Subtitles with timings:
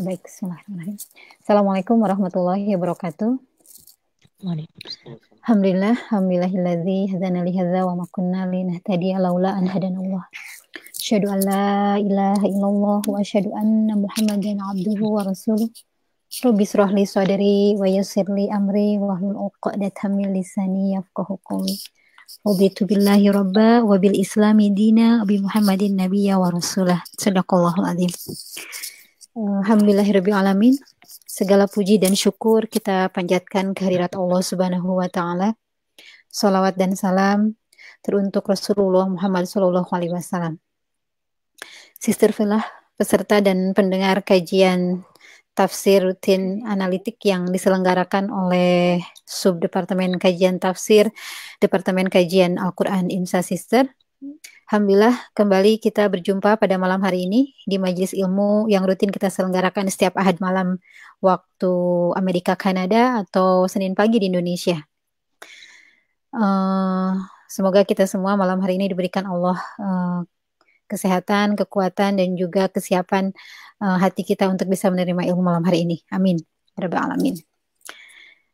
[0.00, 0.96] Baik, bismillahirrahmanirrahim.
[1.44, 3.36] Assalamualaikum warahmatullahi wabarakatuh.
[5.44, 10.24] Alhamdulillah, alhamdulillahilladzi hadana li hadza wa ma kunna linahtadiya laula an hadanallah.
[10.96, 15.68] Asyhadu an la ilaha illallah wa asyhadu anna Muhammadan abduhu wa rasuluh.
[16.48, 21.76] Rabbi israh li sadri wa yassir li amri wa hlul 'uqdatam min lisani yafqahu qawli.
[22.40, 27.04] Raditu billahi rabba wa bil islami dina bi Muhammadin nabiyya wa rasulah.
[27.20, 28.08] Sadaqallahul azim.
[29.30, 30.74] Alhamdulillahirabbil alamin.
[31.06, 35.54] Segala puji dan syukur kita panjatkan kehadirat Allah Subhanahu wa taala.
[36.26, 37.54] Salawat dan salam
[38.02, 40.58] teruntuk Rasulullah Muhammad sallallahu alaihi wasallam.
[41.94, 42.66] Sister Filah,
[42.98, 45.06] peserta dan pendengar kajian
[45.54, 48.98] tafsir rutin analitik yang diselenggarakan oleh
[49.30, 51.14] Subdepartemen Kajian Tafsir
[51.62, 53.86] Departemen Kajian Al-Qur'an IMSA Sister.
[54.20, 59.88] Alhamdulillah kembali kita berjumpa pada malam hari ini di majelis ilmu yang rutin kita selenggarakan
[59.88, 60.76] setiap ahad malam
[61.24, 61.72] waktu
[62.20, 64.76] Amerika Kanada atau Senin pagi di Indonesia.
[66.36, 67.16] Uh,
[67.48, 70.20] semoga kita semua malam hari ini diberikan Allah uh,
[70.84, 73.32] kesehatan, kekuatan dan juga kesiapan
[73.80, 76.04] uh, hati kita untuk bisa menerima ilmu malam hari ini.
[76.12, 76.36] Amin.
[76.76, 77.49] Rabbal alamin.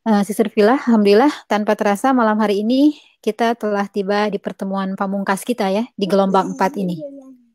[0.07, 5.43] Uh, Sister Villa, Alhamdulillah tanpa terasa malam hari ini kita telah tiba di pertemuan pamungkas
[5.43, 7.03] kita ya di gelombang 4 ini.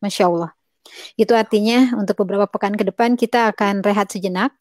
[0.04, 0.52] Masya Allah.
[1.16, 4.52] Itu artinya untuk beberapa pekan ke depan kita akan rehat sejenak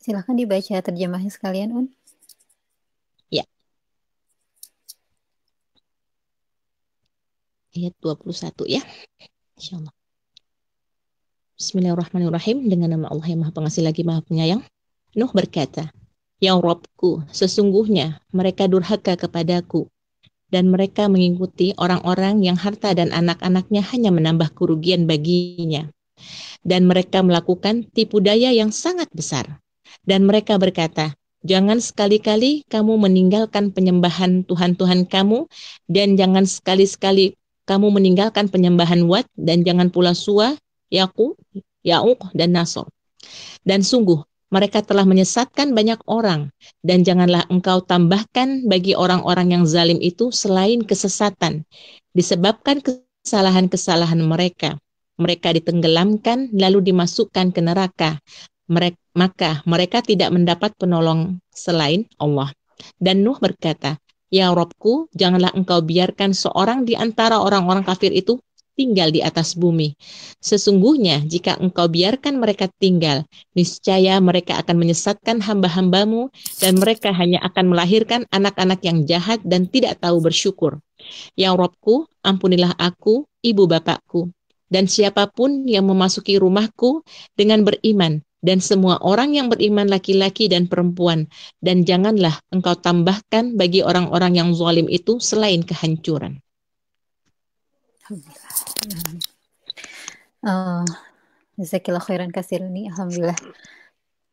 [0.00, 1.86] Silahkan dibaca terjemahnya sekalian, Un.
[3.28, 3.44] Ya.
[7.76, 8.80] Ayat 21 ya.
[9.60, 9.92] Insyaallah.
[11.60, 12.64] Bismillahirrahmanirrahim.
[12.64, 14.64] Dengan nama Allah yang Maha Pengasih lagi Maha Penyayang.
[15.20, 15.92] Nuh berkata,
[16.40, 19.84] Ya Robku, sesungguhnya mereka durhaka kepadaku
[20.48, 25.92] dan mereka mengikuti orang-orang yang harta dan anak-anaknya hanya menambah kerugian baginya.
[26.64, 29.60] Dan mereka melakukan tipu daya yang sangat besar.
[30.04, 35.48] Dan mereka berkata, Jangan sekali-kali kamu meninggalkan penyembahan Tuhan-Tuhan kamu
[35.88, 37.32] dan jangan sekali-sekali
[37.64, 40.52] kamu meninggalkan penyembahan Wat dan jangan pula Suwa,
[40.92, 41.40] Yaku,
[41.80, 42.84] Ya'uq dan Nasr.
[43.64, 44.20] Dan sungguh
[44.52, 46.52] mereka telah menyesatkan banyak orang
[46.84, 51.64] dan janganlah engkau tambahkan bagi orang-orang yang zalim itu selain kesesatan
[52.12, 54.76] disebabkan kesalahan-kesalahan mereka
[55.16, 58.18] mereka ditenggelamkan lalu dimasukkan ke neraka
[58.70, 62.50] mereka, maka mereka tidak mendapat penolong selain Allah
[62.96, 68.38] dan Nuh berkata Ya Robku, janganlah engkau biarkan seorang di antara orang-orang kafir itu
[68.78, 69.98] tinggal di atas bumi.
[70.38, 73.26] Sesungguhnya jika engkau biarkan mereka tinggal,
[73.58, 76.30] niscaya mereka akan menyesatkan hamba-hambamu
[76.62, 80.78] dan mereka hanya akan melahirkan anak-anak yang jahat dan tidak tahu bersyukur.
[81.34, 84.30] Ya Robku, ampunilah aku, ibu bapakku,
[84.70, 87.02] dan siapa pun yang memasuki rumahku
[87.34, 91.28] dengan beriman, dan semua orang yang beriman laki-laki dan perempuan,
[91.60, 96.40] dan janganlah engkau tambahkan bagi orang-orang yang zalim itu selain kehancuran.
[100.40, 100.82] Uh,
[101.60, 103.36] Jazakallah khairan kasir ini Alhamdulillah.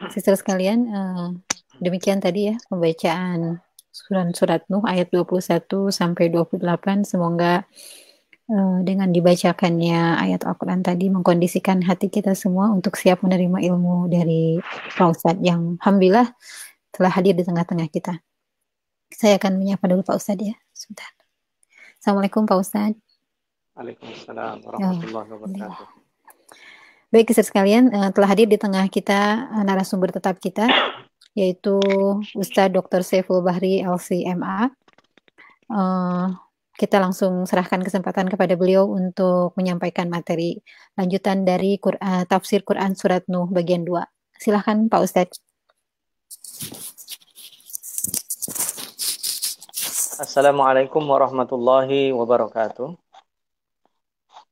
[0.09, 1.29] Sister sekalian uh,
[1.77, 3.61] Demikian tadi ya Pembacaan
[3.93, 7.67] surat-surat Nuh ayat 21 sampai 28 Semoga
[8.51, 14.59] uh, dengan dibacakannya ayat Al-Quran tadi Mengkondisikan hati kita semua Untuk siap menerima ilmu dari
[14.95, 16.27] Pak Ustadz Yang Alhamdulillah
[16.91, 18.19] telah hadir di tengah-tengah kita
[19.11, 21.11] Saya akan menyapa dulu Pak Ustadz ya Sebentar
[21.99, 23.07] Assalamualaikum Pak Ustadz
[23.77, 25.85] Waalaikumsalam warahmatullahi wabarakatuh.
[27.13, 30.65] Baik, kisah sekalian, uh, telah hadir di tengah kita uh, narasumber tetap kita,
[31.37, 31.77] yaitu
[32.33, 33.05] Ustadz Dr.
[33.05, 34.73] Saiful Bahri LCMA.
[35.69, 36.27] Uh, eh,
[36.77, 40.61] kita langsung serahkan kesempatan kepada beliau untuk menyampaikan materi
[40.93, 44.05] lanjutan dari Quran, eh, tafsir Quran surat Nuh bagian 2.
[44.37, 45.41] Silahkan Pak Ustadz.
[50.21, 52.93] Assalamualaikum warahmatullahi wabarakatuh.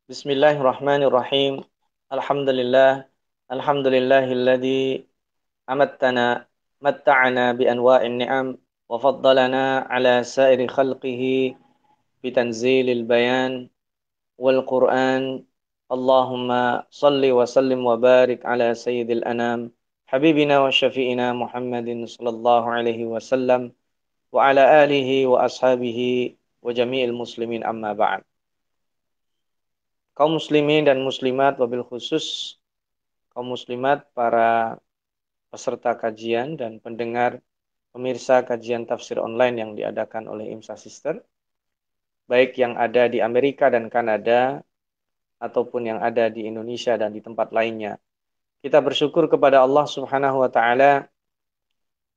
[0.10, 1.62] Bismillahirrahmanirrahim.
[2.10, 3.06] Alhamdulillah.
[3.54, 5.06] Alhamdulillahilladzi
[5.70, 6.50] amattana
[6.82, 8.58] matta'ana bi anwa'in ni'am
[8.90, 11.65] wa faddalana ala sa'iri khalqihi
[12.25, 13.69] بتنزيل البيان
[14.39, 15.45] والقرآن
[15.93, 16.51] اللهم
[16.91, 19.71] صل وسلم وبارك على سيد الأنام
[20.07, 23.73] حبيبنا وشفيئنا محمد صلى الله عليه وسلم
[24.33, 25.99] وعلى آله وأصحابه
[26.63, 28.23] وجميع المسلمين أما بعد
[30.21, 32.59] kaum muslimin dan muslimat wabil khusus
[33.33, 34.77] kaum muslimat para
[35.49, 37.41] peserta kajian dan pendengar
[37.91, 41.25] pemirsa kajian tafsir online yang diadakan oleh IMSA Sister
[42.26, 44.62] baik yang ada di Amerika dan Kanada
[45.38, 48.02] ataupun yang ada di Indonesia dan di tempat lainnya.
[48.66, 51.06] Kita bersyukur kepada Allah Subhanahu wa taala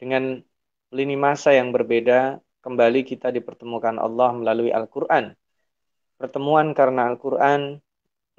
[0.00, 0.40] dengan
[0.88, 5.36] lini masa yang berbeda kembali kita dipertemukan Allah melalui Al-Qur'an.
[6.16, 7.76] Pertemuan karena Al-Qur'an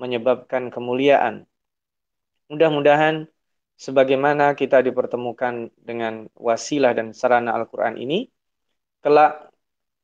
[0.02, 1.46] menyebabkan kemuliaan.
[2.50, 3.30] Mudah-mudahan
[3.80, 8.28] sebagaimana kita dipertemukan dengan wasilah dan sarana Al-Quran ini,
[9.00, 9.54] kelak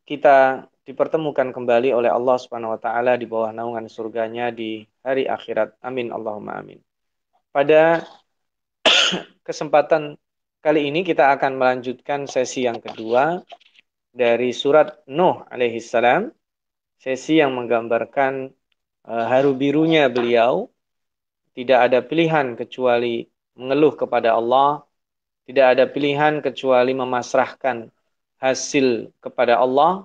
[0.06, 5.81] kita dipertemukan kembali oleh Allah Subhanahu wa taala di bawah naungan surganya di hari akhirat.
[5.81, 6.13] Amin.
[6.13, 6.79] Allahumma amin.
[7.49, 8.05] Pada
[9.47, 10.15] kesempatan
[10.61, 13.41] kali ini kita akan melanjutkan sesi yang kedua
[14.13, 16.29] dari surat Nuh alaihissalam,
[17.01, 18.53] sesi yang menggambarkan
[19.05, 20.53] Eh, haru birunya beliau.
[21.55, 23.24] Tidak ada pilihan kecuali
[23.55, 24.83] mengeluh kepada Allah,
[25.48, 27.77] tidak ada pilihan kecuali memasrahkan
[28.43, 28.88] hasil
[29.24, 30.03] kepada Allah,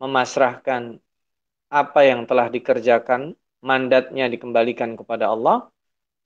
[0.00, 0.98] memasrahkan
[1.70, 5.70] apa yang telah dikerjakan, mandatnya dikembalikan kepada Allah,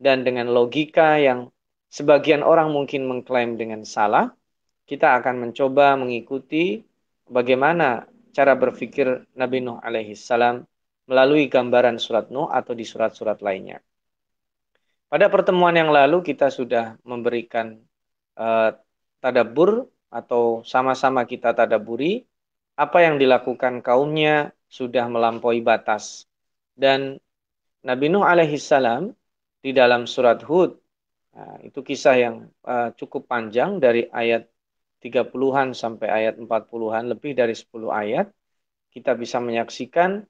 [0.01, 1.53] dan dengan logika yang
[1.93, 4.33] sebagian orang mungkin mengklaim dengan salah,
[4.89, 6.81] kita akan mencoba mengikuti
[7.29, 10.65] bagaimana cara berpikir Nabi Nuh alaihi salam
[11.07, 13.81] melalui gambaran surat Nuh atau di surat-surat lainnya.
[15.09, 17.79] Pada pertemuan yang lalu kita sudah memberikan
[18.35, 18.75] uh,
[19.23, 22.27] tadabur atau sama-sama kita tadaburi
[22.75, 26.27] apa yang dilakukan kaumnya sudah melampaui batas.
[26.75, 27.23] Dan
[27.87, 29.15] Nabi Nuh alaihissalam
[29.63, 30.75] di dalam surat Hud,
[31.31, 34.51] nah, itu kisah yang uh, cukup panjang dari ayat
[34.99, 38.27] 30-an sampai ayat 40-an, lebih dari 10 ayat.
[38.91, 40.23] Kita bisa menyaksikan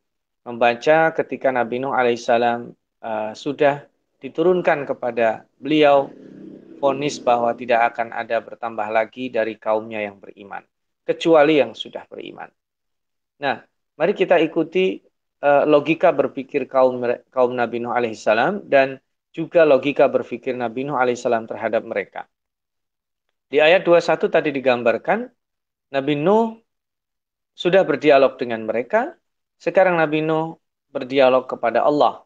[0.45, 3.89] membaca ketika Nabi Nuh alaihissalam uh, sudah
[4.21, 6.13] diturunkan kepada beliau
[6.81, 10.65] fonis bahwa tidak akan ada bertambah lagi dari kaumnya yang beriman
[11.05, 12.49] kecuali yang sudah beriman.
[13.45, 13.61] Nah,
[14.01, 14.99] mari kita ikuti
[15.45, 18.99] uh, logika berpikir kaum kaum Nabi Nuh alaihissalam dan
[19.31, 22.25] juga logika berpikir Nabi Nuh alaihissalam terhadap mereka.
[23.53, 25.29] Di ayat 21 tadi digambarkan
[25.93, 26.59] Nabi Nuh
[27.55, 29.15] sudah berdialog dengan mereka
[29.61, 30.59] sekarang Nabi Nuh
[30.91, 32.25] berdialog kepada Allah.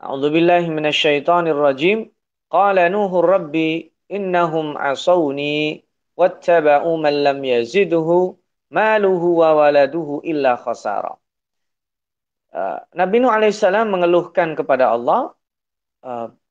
[0.00, 2.08] A'udzubillahi minasyaitonirrajim.
[2.50, 5.86] Qala Nuhu Rabbi innahum asawni
[6.20, 8.36] wattaba'u man lam yazidhu
[8.68, 10.60] maluhu wa waladuhu illa
[12.92, 15.32] Nabi Nuh alaihissalam mengeluhkan kepada Allah.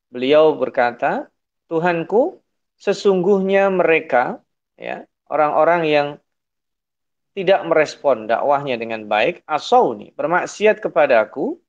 [0.10, 1.30] Beliau berkata,
[1.70, 2.42] Tuhanku,
[2.82, 4.42] sesungguhnya mereka,
[4.74, 6.08] ya orang-orang yang
[7.38, 11.62] tidak merespon dakwahnya dengan baik, asawni, bermaksiat kepadaku,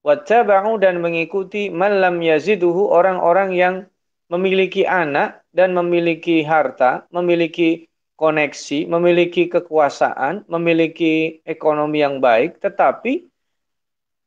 [0.00, 3.74] wattaba'u dan mengikuti malam yaziduhu orang-orang yang
[4.32, 7.86] memiliki anak dan memiliki harta, memiliki
[8.18, 13.30] koneksi, memiliki kekuasaan, memiliki ekonomi yang baik, tetapi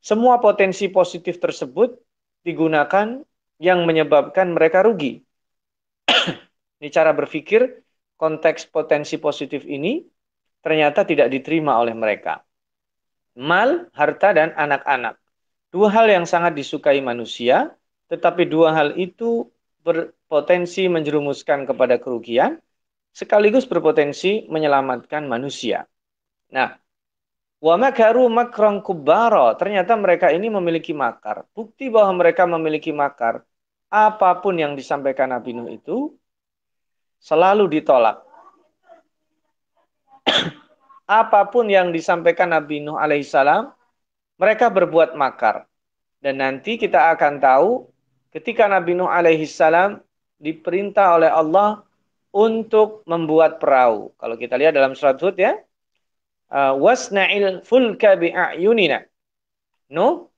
[0.00, 1.92] semua potensi positif tersebut
[2.40, 3.20] digunakan
[3.60, 5.20] yang menyebabkan mereka rugi.
[6.80, 7.84] Ini cara berpikir
[8.18, 10.02] konteks potensi positif ini
[10.58, 12.42] ternyata tidak diterima oleh mereka.
[13.38, 15.14] Mal, harta, dan anak-anak.
[15.70, 17.70] Dua hal yang sangat disukai manusia,
[18.10, 19.46] tetapi dua hal itu
[19.88, 22.60] berpotensi menjerumuskan kepada kerugian,
[23.16, 25.88] sekaligus berpotensi menyelamatkan manusia.
[26.52, 26.76] Nah,
[27.64, 31.48] wa makaru makron kubaro, ternyata mereka ini memiliki makar.
[31.56, 33.40] Bukti bahwa mereka memiliki makar,
[33.88, 36.12] apa pun yang disampaikan Nabi Nuh itu
[37.24, 38.20] selalu ditolak
[41.08, 43.72] apa pun yang disampaikan Nabi Nuh alaihissalam,
[44.36, 45.64] mereka berbuat makar.
[46.18, 47.70] Dan nanti kita akan tahu
[48.34, 50.00] ketika Nabi Nuh alaihissalam
[50.38, 51.82] diperintah oleh Allah
[52.30, 54.12] untuk membuat perahu.
[54.20, 55.56] Kalau kita lihat dalam surat Hud ya,
[56.52, 59.08] uh, wasna'il fulka bi'ayunina.
[59.90, 60.28] Nuh,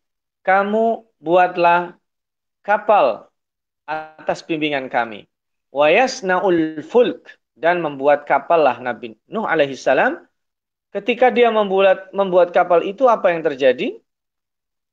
[0.46, 1.98] kamu buatlah
[2.62, 3.28] kapal
[3.84, 5.26] atas bimbingan kami.
[5.74, 10.30] Wa yasna'ul fulk dan membuat kapal lah Nabi Nuh alaihissalam
[10.90, 14.02] Ketika dia membuat membuat kapal itu apa yang terjadi?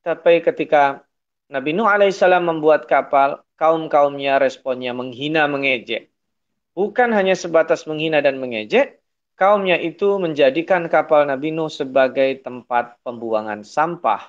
[0.05, 1.01] Tapi ketika
[1.47, 6.11] Nabi Nuh alaihissalam membuat kapal, kaum-kaumnya responnya menghina, mengejek.
[6.75, 8.99] Bukan hanya sebatas menghina dan mengejek,
[9.39, 14.27] kaumnya itu menjadikan kapal Nabi Nuh sebagai tempat pembuangan sampah.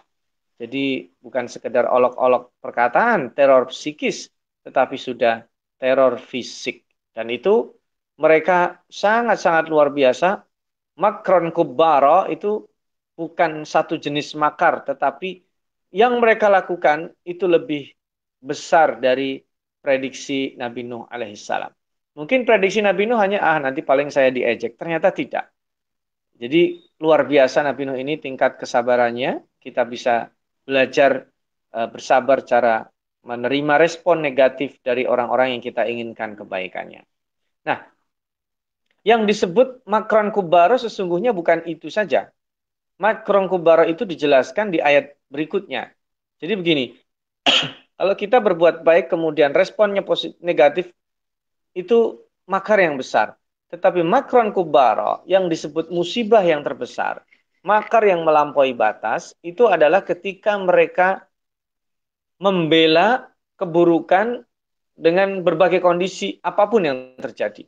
[0.62, 4.30] Jadi bukan sekedar olok-olok perkataan, teror psikis,
[4.62, 5.42] tetapi sudah
[5.78, 6.86] teror fisik.
[7.10, 7.74] Dan itu
[8.18, 10.42] mereka sangat-sangat luar biasa
[10.98, 12.66] makron kubara itu
[13.18, 15.47] bukan satu jenis makar, tetapi
[15.94, 17.88] yang mereka lakukan itu lebih
[18.38, 19.40] besar dari
[19.80, 21.72] prediksi Nabi Nuh alaihissalam.
[22.18, 25.48] Mungkin prediksi Nabi Nuh hanya ah nanti paling saya diejek, ternyata tidak.
[26.38, 30.30] Jadi luar biasa Nabi Nuh ini tingkat kesabarannya, kita bisa
[30.62, 31.26] belajar
[31.74, 32.86] uh, bersabar cara
[33.26, 37.02] menerima respon negatif dari orang-orang yang kita inginkan kebaikannya.
[37.66, 37.78] Nah,
[39.02, 42.30] yang disebut makron kubaro sesungguhnya bukan itu saja.
[42.98, 45.94] Makron kubaro itu dijelaskan di ayat berikutnya.
[46.42, 46.84] Jadi begini,
[47.98, 50.90] kalau kita berbuat baik kemudian responnya positif negatif
[51.78, 52.18] itu
[52.50, 53.38] makar yang besar.
[53.68, 57.20] Tetapi makron kubaro yang disebut musibah yang terbesar,
[57.60, 61.28] makar yang melampaui batas itu adalah ketika mereka
[62.40, 63.28] membela
[63.58, 64.46] keburukan
[64.98, 67.62] dengan berbagai kondisi apa pun yang terjadi.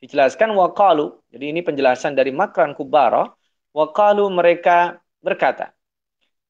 [0.00, 1.12] Dijelaskan waqalu.
[1.28, 3.28] Jadi ini penjelasan dari Makran Kubara.
[3.70, 5.70] Waqalu mereka berkata.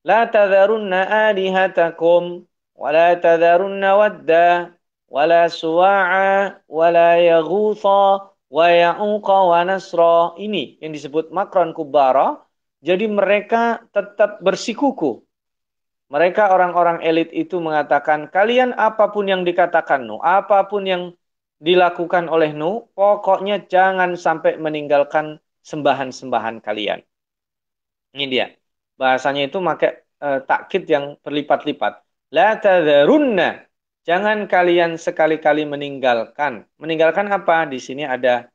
[0.01, 4.73] La tadharunna alihatakum wa la tadharunna wadda
[5.11, 10.35] wa la suwa'a wa la yaghutha wa ya'uqa wa nasra.
[10.41, 12.41] Ini yang disebut Makran Kubara.
[12.81, 15.21] Jadi mereka tetap bersikuku.
[16.11, 21.15] Mereka orang-orang elit itu mengatakan, kalian apa pun yang dikatakan, no, apa pun yang
[21.61, 27.05] dilakukan oleh Nuh, pokoknya jangan sampai meninggalkan sembahan-sembahan kalian.
[28.15, 28.47] Ini dia.
[29.01, 29.91] Bahasanya itu pakai
[30.25, 31.93] e, takkid yang berlipat-lipat.
[32.37, 33.65] La tadharunna.
[34.09, 36.67] Jangan kalian sekali-kali meninggalkan.
[36.83, 37.69] Meninggalkan apa?
[37.73, 38.49] Di sini ada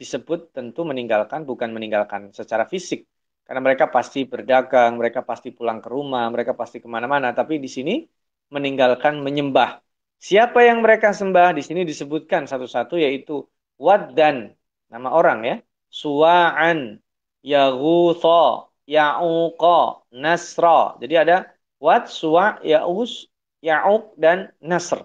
[0.00, 3.06] disebut tentu meninggalkan bukan meninggalkan secara fisik.
[3.46, 7.32] Karena mereka pasti berdagang, mereka pasti pulang ke rumah, mereka pasti ke mana-mana.
[7.32, 8.04] Tapi di sini
[8.52, 9.80] meninggalkan menyembah
[10.18, 13.46] Siapa yang mereka sembah di sini disebutkan satu-satu yaitu
[13.78, 14.50] Waddan,
[14.90, 15.56] nama orang ya.
[15.94, 16.98] Suwa'an,
[17.46, 20.96] Yaghutha, Ya'uqa, Nasra.
[20.96, 21.36] Jadi ada
[21.76, 23.28] Wad, Suwa', Ya'us,
[23.60, 25.04] Ya'uq, dan Nasr.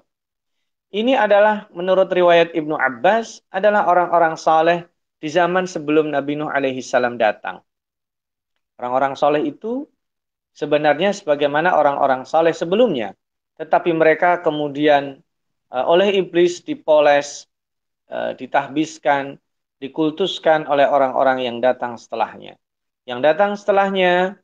[0.94, 4.88] Ini adalah menurut riwayat Ibnu Abbas adalah orang-orang saleh
[5.20, 7.60] di zaman sebelum Nabi Nuh alaihi salam datang.
[8.80, 9.90] Orang-orang saleh itu
[10.54, 13.18] sebenarnya sebagaimana orang-orang saleh sebelumnya
[13.58, 15.22] tetapi mereka kemudian
[15.70, 17.46] uh, oleh iblis dipoles,
[18.10, 19.38] uh, ditahbiskan,
[19.78, 22.58] dikultuskan oleh orang-orang yang datang setelahnya.
[23.03, 24.39] Yang datang setelahnya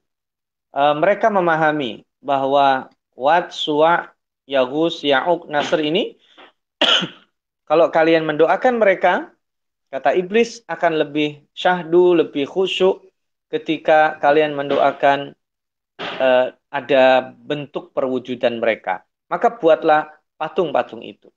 [0.75, 4.11] uh, mereka memahami bahwa Wat, Suwa,
[4.47, 6.15] Yagus, Ya'uk, Nasr ini
[7.69, 9.31] kalau kalian mendoakan mereka,
[9.91, 13.03] kata iblis akan lebih syahdu, lebih khusyuk
[13.51, 15.35] ketika kalian mendoakan
[15.99, 19.03] uh, ada bentuk perwujudan mereka.
[19.27, 21.29] Maka buatlah patung-patung itu.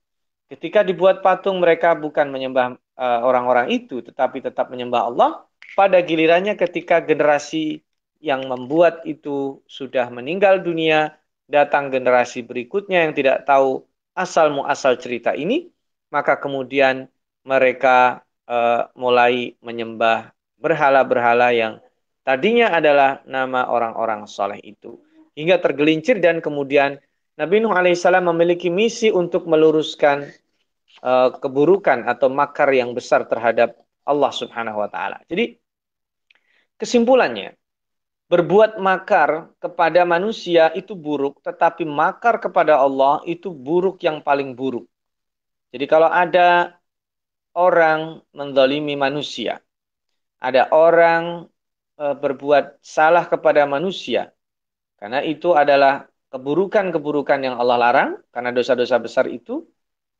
[0.48, 5.30] Ketika dibuat patung mereka bukan menyembah eh, orang-orang uh, itu tetapi tetap menyembah Allah.
[5.72, 7.80] Pada gilirannya ketika generasi
[8.20, 11.16] yang membuat itu sudah meninggal dunia,
[11.48, 15.72] datang generasi berikutnya yang tidak tahu asal muasal cerita ini,
[16.12, 17.08] maka kemudian
[17.42, 21.82] mereka uh, mulai menyembah berhala-berhala yang
[22.22, 25.00] tadinya adalah nama orang-orang soleh itu.
[25.32, 27.00] Hingga tergelincir dan kemudian
[27.40, 30.28] Nabi Nuh alaihissalam memiliki misi untuk meluruskan
[31.00, 35.24] uh, keburukan atau makar yang besar terhadap Allah Subhanahu wa taala.
[35.26, 35.61] Jadi
[36.82, 37.54] kesimpulannya
[38.26, 44.88] berbuat makar kepada manusia itu buruk, tetapi makar kepada Allah itu buruk yang paling buruk.
[45.70, 46.74] Jadi kalau ada
[47.54, 49.60] orang mendolimi manusia,
[50.40, 51.46] ada orang
[52.00, 54.32] e, berbuat salah kepada manusia,
[54.96, 59.68] karena itu adalah keburukan-keburukan yang Allah larang karena dosa-dosa besar itu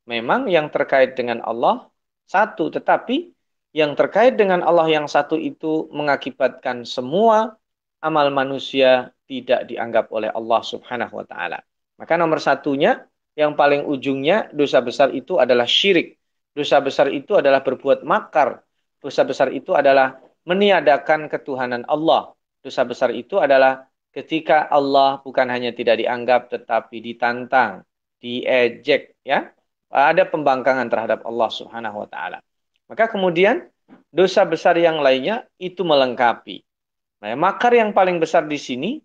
[0.04, 1.88] memang yang terkait dengan Allah
[2.28, 3.32] satu tetapi
[3.72, 7.56] yang terkait dengan Allah yang satu itu mengakibatkan semua
[8.04, 11.58] amal manusia tidak dianggap oleh Allah Subhanahu wa taala.
[11.96, 16.20] Maka nomor satunya yang paling ujungnya dosa besar itu adalah syirik.
[16.52, 18.60] Dosa besar itu adalah berbuat makar.
[19.00, 22.36] Dosa besar itu adalah meniadakan ketuhanan Allah.
[22.60, 27.88] Dosa besar itu adalah ketika Allah bukan hanya tidak dianggap tetapi ditantang,
[28.20, 29.48] diejek ya.
[29.92, 32.40] Ada pembangkangan terhadap Allah Subhanahu wa taala.
[32.90, 33.68] Maka kemudian
[34.12, 36.62] dosa besar yang lainnya itu melengkapi.
[37.22, 38.98] Nah, makar yang paling besar di sini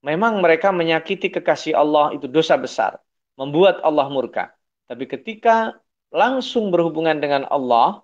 [0.00, 2.96] memang mereka menyakiti kekasih Allah itu dosa besar,
[3.36, 4.54] membuat Allah murka.
[4.88, 5.76] Tapi ketika
[6.08, 8.00] langsung berhubungan dengan Allah,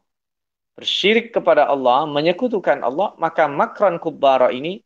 [0.76, 4.82] bersyirik kepada Allah, menyekutukan Allah, maka makran kubbara ini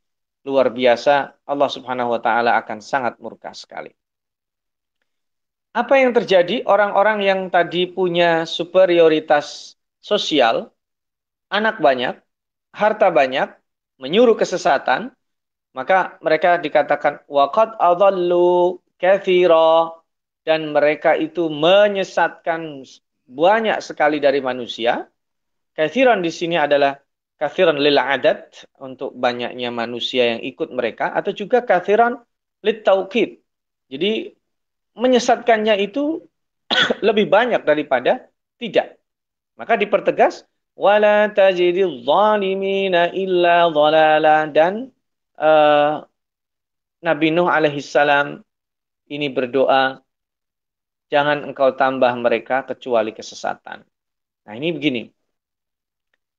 [0.47, 3.91] luar biasa, Allah Subhanahu wa taala akan sangat murka sekali.
[5.75, 6.65] Apa yang terjadi?
[6.65, 10.71] Orang-orang yang tadi punya superioritas sosial,
[11.51, 12.19] anak banyak,
[12.75, 13.49] harta banyak,
[13.99, 15.11] menyuruh kesesatan,
[15.75, 19.95] maka mereka dikatakan waqad adallu kathira
[20.43, 22.83] dan mereka itu menyesatkan
[23.29, 25.07] banyak sekali dari manusia.
[25.77, 26.99] Kathiran di sini adalah
[27.39, 32.19] kathiran lil adat untuk banyaknya manusia yang ikut mereka atau juga kathiran
[32.67, 33.39] lit taukid.
[33.87, 34.35] Jadi
[34.99, 36.27] menyesatkannya itu
[37.07, 38.27] lebih banyak daripada
[38.59, 38.98] tidak.
[39.59, 40.47] Maka dipertegas
[40.79, 44.95] wala tajidil zalimina illa dhalala dan
[45.35, 46.07] uh,
[47.03, 48.47] Nabi Nuh alaihissalam
[49.11, 49.99] ini berdoa
[51.11, 53.83] jangan engkau tambah mereka kecuali kesesatan.
[54.47, 55.03] Nah, ini begini.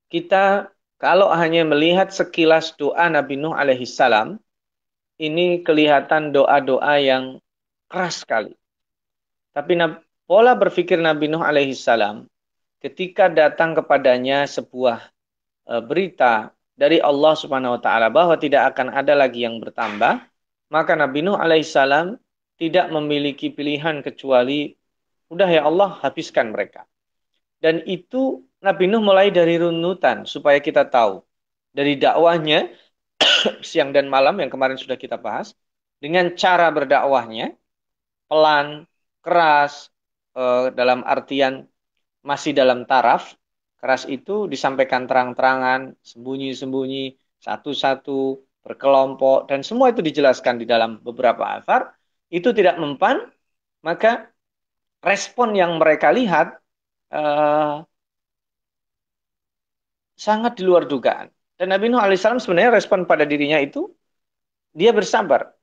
[0.09, 4.39] Kita kalau hanya melihat sekilas doa Nabi Nuh alaihissalam,
[5.19, 7.39] ini kelihatan doa-doa yang
[7.87, 8.55] keras sekali.
[9.55, 9.79] Tapi
[10.27, 12.27] pola berpikir Nabi Nuh alaihissalam,
[12.79, 15.11] ketika datang kepadanya sebuah
[15.67, 20.23] e, berita dari Allah Subhanahu wa taala bahwa tidak akan ada lagi yang bertambah,
[20.71, 22.15] maka Nabi Nuh alaihissalam
[22.55, 24.75] tidak memiliki pilihan kecuali
[25.29, 26.87] udah ya Allah habiskan mereka.
[27.59, 31.19] Dan itu Nabi Nuh mulai dari runutan supaya kita tahu
[31.75, 32.71] dari dakwahnya
[33.67, 35.51] siang dan malam yang kemarin sudah kita bahas
[35.99, 37.55] dengan cara berdakwahnya
[38.31, 38.87] pelan,
[39.19, 39.91] keras
[40.35, 41.67] eh, dalam artian
[42.29, 43.21] masih dalam taraf
[43.79, 51.95] keras itu disampaikan terang-terangan, sembunyi-sembunyi, satu-satu, berkelompok dan semua itu dijelaskan di dalam beberapa asar
[52.29, 53.17] itu tidak mempan
[53.87, 54.29] maka
[54.99, 56.59] respon yang mereka lihat
[57.15, 57.75] eh,
[60.19, 61.31] sangat di luar dugaan.
[61.55, 63.87] Dan Nabi Nuh alaihissalam sebenarnya respon pada dirinya itu
[64.75, 65.55] dia bersabar.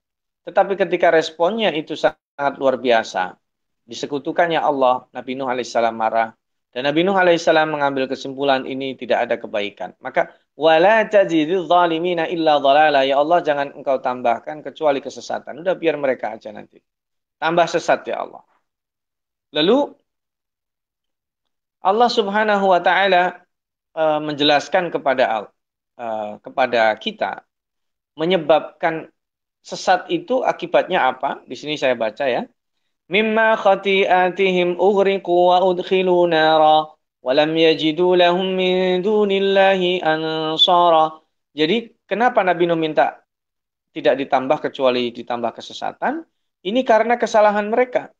[0.49, 3.37] Tetapi ketika responnya itu sangat luar biasa,
[3.85, 6.33] disekutukannya Allah, Nabi Nuh alaihissalam marah.
[6.77, 9.97] Dan Nabi Nuh alaihissalam mengambil kesimpulan ini tidak ada kebaikan.
[10.05, 13.01] Maka wala tajidil zalimina illa dhalala.
[13.09, 15.65] Ya Allah jangan engkau tambahkan kecuali kesesatan.
[15.65, 16.77] Udah biar mereka aja nanti.
[17.41, 18.45] Tambah sesat ya Allah.
[19.57, 19.97] Lalu
[21.81, 23.41] Allah Subhanahu wa taala
[23.97, 25.49] uh, menjelaskan kepada
[25.97, 27.41] uh, kepada kita
[28.21, 29.09] menyebabkan
[29.65, 31.41] sesat itu akibatnya apa?
[31.49, 32.45] Di sini saya baca ya.
[33.07, 36.91] Mimma khati'atihim ughriqu wa udkhilu nara
[37.23, 41.19] lam yajidu lahum min dunillahi ansara.
[41.55, 43.23] Jadi kenapa Nabi Nuh minta
[43.91, 46.23] tidak ditambah kecuali ditambah kesesatan.
[46.67, 48.11] Ini karena kesalahan mereka.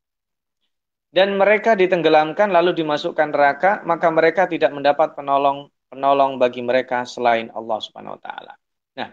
[1.11, 7.49] Dan mereka ditenggelamkan lalu dimasukkan neraka, maka mereka tidak mendapat penolong penolong bagi mereka selain
[7.55, 8.53] Allah Subhanahu wa taala.
[9.01, 9.11] Nah,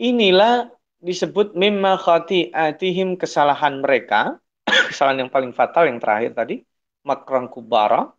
[0.00, 4.41] inilah disebut mimma khati'atihim kesalahan mereka,
[4.90, 6.62] kesalahan yang paling fatal yang terakhir tadi,
[7.06, 8.10] makran kubara.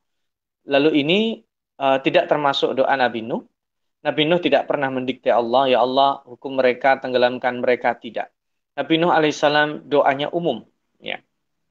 [0.63, 1.19] Lalu ini
[1.79, 3.43] uh, tidak termasuk doa Nabi Nuh.
[4.03, 8.31] Nabi Nuh tidak pernah mendikte Allah, ya Allah hukum mereka, tenggelamkan mereka, tidak.
[8.75, 10.63] Nabi Nuh alaihissalam doanya umum.
[10.99, 11.19] ya.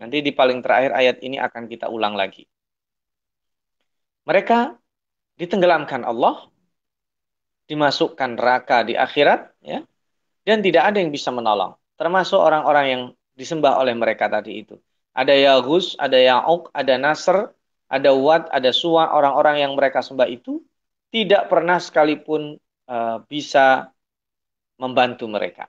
[0.01, 2.49] Nanti di paling terakhir ayat ini akan kita ulang lagi.
[4.27, 4.79] Mereka
[5.39, 6.47] ditenggelamkan Allah,
[7.67, 9.83] dimasukkan neraka di akhirat, ya,
[10.47, 11.75] dan tidak ada yang bisa menolong.
[11.99, 13.03] Termasuk orang-orang yang
[13.37, 14.77] disembah oleh mereka tadi itu.
[15.13, 17.53] Ada Yagus, ada Ya'uk, ada Nasr,
[17.93, 20.65] ada Wat, ada Suwa, orang-orang yang mereka sembah itu
[21.13, 22.57] tidak pernah sekalipun
[22.89, 23.93] uh, bisa
[24.81, 25.69] membantu mereka.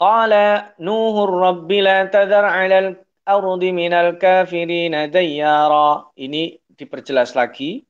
[0.00, 2.96] Qala Nuhur Rabbi la tadhar 'ala
[3.28, 6.12] al-ardi minal kafirina dayyara.
[6.16, 7.84] Ini diperjelas lagi.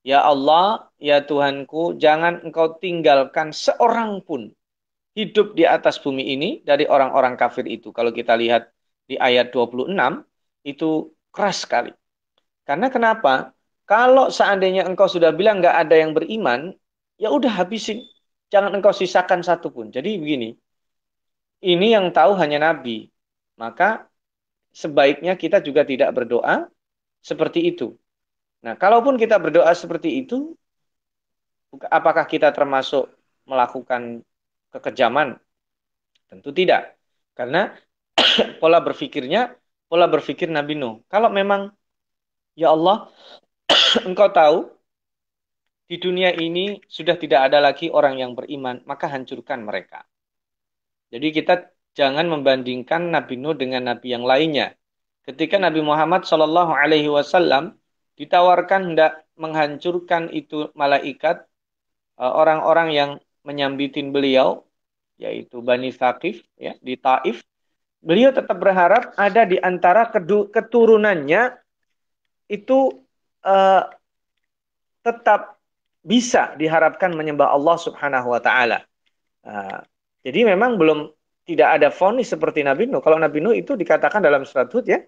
[0.00, 4.48] Ya Allah, ya Tuhanku, jangan engkau tinggalkan seorang pun
[5.20, 7.92] hidup di atas bumi ini dari orang-orang kafir itu.
[7.92, 8.72] Kalau kita lihat
[9.04, 10.24] di ayat 26
[10.64, 11.92] itu keras sekali.
[12.64, 13.52] Karena kenapa?
[13.84, 16.70] Kalau seandainya engkau sudah bilang nggak ada yang beriman,
[17.18, 18.06] ya udah habisin.
[18.50, 19.90] Jangan engkau sisakan satu pun.
[19.90, 20.54] Jadi begini,
[21.66, 23.10] ini yang tahu hanya Nabi.
[23.58, 24.06] Maka
[24.70, 26.70] sebaiknya kita juga tidak berdoa
[27.20, 27.98] seperti itu.
[28.62, 30.54] Nah, kalaupun kita berdoa seperti itu,
[31.90, 33.10] apakah kita termasuk
[33.48, 34.22] melakukan
[34.74, 35.38] kekejaman?
[36.30, 36.94] Tentu tidak.
[37.34, 37.74] Karena
[38.60, 39.54] pola berpikirnya
[39.90, 41.02] pola berpikir Nabi Nuh.
[41.10, 41.74] Kalau memang
[42.54, 43.10] ya Allah,
[44.08, 44.58] engkau tahu
[45.90, 50.06] di dunia ini sudah tidak ada lagi orang yang beriman, maka hancurkan mereka.
[51.10, 51.66] Jadi kita
[51.98, 54.78] jangan membandingkan Nabi Nuh dengan Nabi yang lainnya.
[55.26, 57.74] Ketika Nabi Muhammad Shallallahu Alaihi Wasallam
[58.14, 61.42] ditawarkan hendak menghancurkan itu malaikat,
[62.22, 63.10] eh, orang-orang yang
[63.46, 64.64] menyambitin beliau,
[65.20, 67.44] yaitu Bani Thaqif ya, di Taif,
[68.00, 70.08] beliau tetap berharap ada di antara
[70.48, 71.60] keturunannya
[72.48, 72.96] itu
[73.44, 73.84] uh,
[75.04, 75.60] tetap
[76.00, 78.84] bisa diharapkan menyembah Allah Subhanahu wa taala.
[79.44, 79.84] Uh,
[80.24, 81.12] jadi memang belum
[81.44, 83.04] tidak ada fonis seperti Nabi Nuh.
[83.04, 85.00] Kalau Nabi Nuh itu dikatakan dalam surat Hud ya,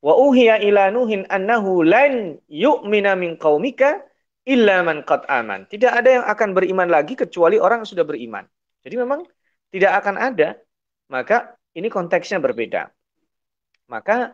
[0.00, 4.07] wa uhiya ila nuhin annahu lan yu'mina min qaumika
[4.48, 5.68] illa man qad aman.
[5.68, 8.48] Tidak ada yang akan beriman lagi kecuali orang yang sudah beriman.
[8.80, 9.20] Jadi memang
[9.68, 10.56] tidak akan ada.
[11.12, 12.88] Maka ini konteksnya berbeda.
[13.92, 14.32] Maka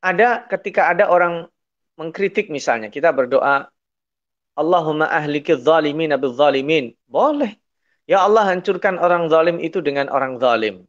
[0.00, 1.50] ada ketika ada orang
[1.98, 3.68] mengkritik misalnya, kita berdoa,
[4.56, 6.94] Allahumma ahliki zalimin bil zalimin.
[7.06, 7.58] Boleh.
[8.10, 10.86] Ya Allah hancurkan orang zalim itu dengan orang zalim.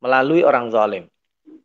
[0.00, 1.04] Melalui orang zalim.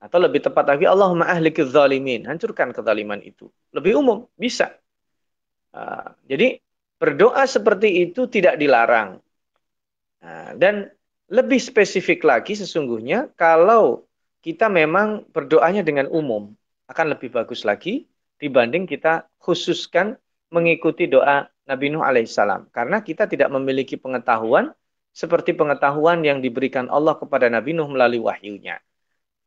[0.04, 2.28] Atau lebih tepat lagi, Allahumma ahliki zalimin.
[2.28, 3.48] Hancurkan kezaliman itu.
[3.72, 4.76] Lebih umum, bisa.
[5.78, 6.58] Uh, jadi
[6.98, 9.22] berdoa seperti itu tidak dilarang.
[10.18, 10.90] Uh, dan
[11.30, 14.10] lebih spesifik lagi sesungguhnya kalau
[14.42, 16.50] kita memang berdoanya dengan umum
[16.90, 18.10] akan lebih bagus lagi
[18.42, 20.18] dibanding kita khususkan
[20.50, 24.72] mengikuti doa Nabi Nuh alaihissalam karena kita tidak memiliki pengetahuan
[25.12, 28.82] seperti pengetahuan yang diberikan Allah kepada Nabi Nuh melalui wahyunya.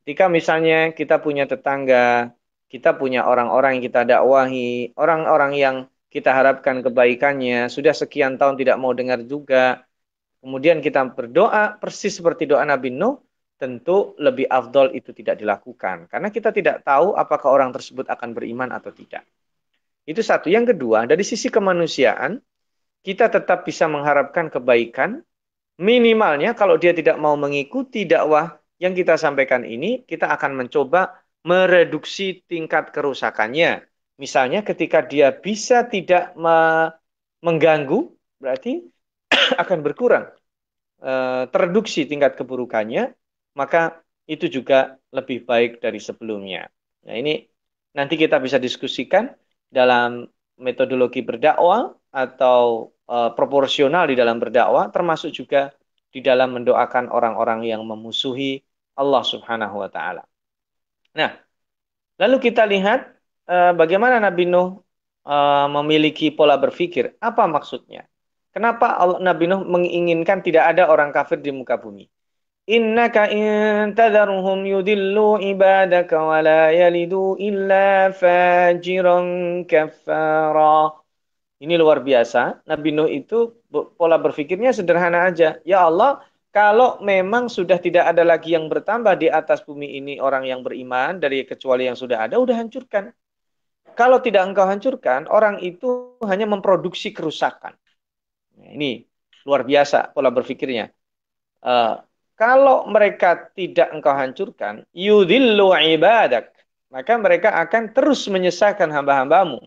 [0.05, 2.35] Ketika misalnya kita punya tetangga,
[2.71, 5.77] kita punya orang-orang yang kita dakwahi, orang-orang yang
[6.11, 9.87] kita harapkan kebaikannya, sudah sekian tahun tidak mau dengar juga,
[10.43, 13.23] kemudian kita berdoa persis seperti doa Nabi Nuh,
[13.61, 16.11] tentu lebih afdol itu tidak dilakukan.
[16.11, 19.23] Karena kita tidak tahu apakah orang tersebut akan beriman atau tidak.
[20.09, 20.49] Itu satu.
[20.49, 22.41] Yang kedua, dari sisi kemanusiaan,
[23.05, 25.21] kita tetap bisa mengharapkan kebaikan.
[25.81, 32.45] Minimalnya kalau dia tidak mau mengikuti dakwah yang kita sampaikan ini, kita akan mencoba mereduksi
[32.49, 33.90] tingkat kerusakannya.
[34.21, 36.37] Misalnya ketika dia bisa tidak
[37.41, 38.85] mengganggu, berarti
[39.63, 40.29] akan berkurang
[41.01, 43.17] uh, tereduksi tingkat keburukannya,
[43.57, 46.69] maka itu juga lebih baik dari sebelumnya.
[47.09, 47.49] Nah, ini
[47.97, 49.33] nanti kita bisa diskusikan
[49.73, 50.29] dalam
[50.61, 55.73] metodologi berdakwah atau uh, proporsional di dalam berdakwah, termasuk juga
[56.13, 58.61] di dalam mendoakan orang-orang yang memusuhi
[59.01, 60.29] Allah Subhanahu wa taala.
[61.17, 61.33] Nah,
[62.21, 63.20] lalu kita lihat
[63.51, 64.79] uh, bagaimana Nabi Nuh
[65.27, 67.19] uh, memiliki pola berpikir.
[67.19, 68.07] Apa maksudnya?
[68.55, 72.07] Kenapa Allah, Nabi Nuh menginginkan tidak ada orang kafir di muka bumi?
[72.71, 79.27] Innaka in tadharhum yudillu ibadaka wa la yalidu illa fajiran
[79.67, 80.95] kafara.
[81.61, 82.63] Ini luar biasa.
[82.71, 85.59] Nabi Nuh itu pola berpikirnya sederhana aja.
[85.67, 90.47] Ya Allah, kalau memang sudah tidak ada lagi yang bertambah di atas bumi ini orang
[90.51, 93.15] yang beriman dari kecuali yang sudah ada, udah hancurkan.
[94.01, 97.77] Kalau tidak engkau hancurkan, orang itu hanya memproduksi kerusakan.
[98.57, 99.05] Nah, ini
[99.45, 100.89] luar biasa pola berpikirnya.
[101.61, 102.01] Uh,
[102.33, 106.49] kalau mereka tidak engkau hancurkan, yudhillu ibadak,
[106.89, 109.61] maka mereka akan terus menyesatkan hamba-hambamu.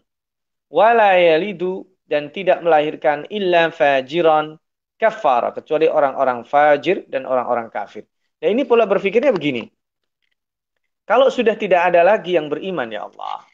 [0.73, 4.57] Wala yalidu dan tidak melahirkan illa fajiran
[4.97, 8.09] kafara kecuali orang-orang fajir dan orang-orang kafir.
[8.41, 9.69] Ya ini pola berpikirnya begini.
[11.05, 13.45] Kalau sudah tidak ada lagi yang beriman ya Allah,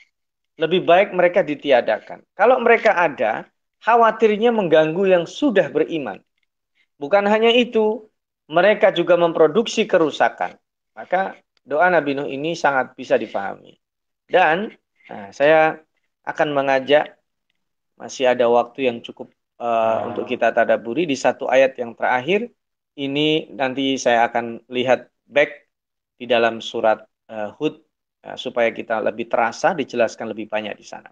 [0.60, 2.20] lebih baik mereka ditiadakan.
[2.36, 3.48] Kalau mereka ada,
[3.80, 6.20] khawatirnya mengganggu yang sudah beriman.
[7.00, 8.12] Bukan hanya itu,
[8.52, 10.60] mereka juga memproduksi kerusakan.
[10.92, 13.80] Maka doa Nabi Nuh ini sangat bisa dipahami.
[14.28, 14.76] Dan
[15.08, 15.80] nah, saya
[16.28, 17.16] akan mengajak
[17.96, 19.32] masih ada waktu yang cukup
[19.64, 22.52] uh, untuk kita tadaburi di satu ayat yang terakhir
[23.00, 25.68] ini nanti saya akan lihat back
[26.20, 27.80] di dalam surat uh, Hud
[28.36, 31.10] supaya kita lebih terasa dijelaskan lebih banyak di sana.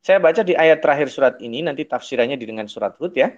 [0.00, 3.32] Saya baca di ayat terakhir surat ini nanti tafsirannya di dengan surat Hud ya.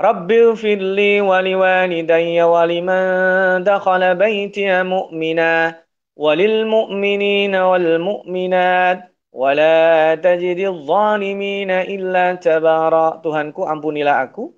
[0.00, 5.76] Rabbil firli wali walidayya waliman dakhala baitiya mu'mina
[6.16, 13.22] walil mu'minina wal mu'minat Wala tajidil zalimina illa tabara.
[13.22, 14.50] Tuhanku ampunilah aku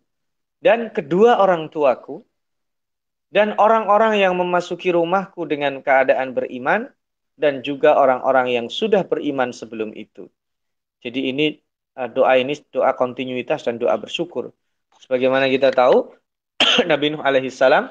[0.65, 2.25] dan kedua orang tuaku
[3.33, 6.93] dan orang-orang yang memasuki rumahku dengan keadaan beriman
[7.41, 10.29] dan juga orang-orang yang sudah beriman sebelum itu.
[11.01, 11.57] Jadi ini
[11.97, 14.53] uh, doa ini doa kontinuitas dan doa bersyukur.
[15.01, 16.13] Sebagaimana kita tahu
[16.91, 17.89] Nabi Nuh alaihissalam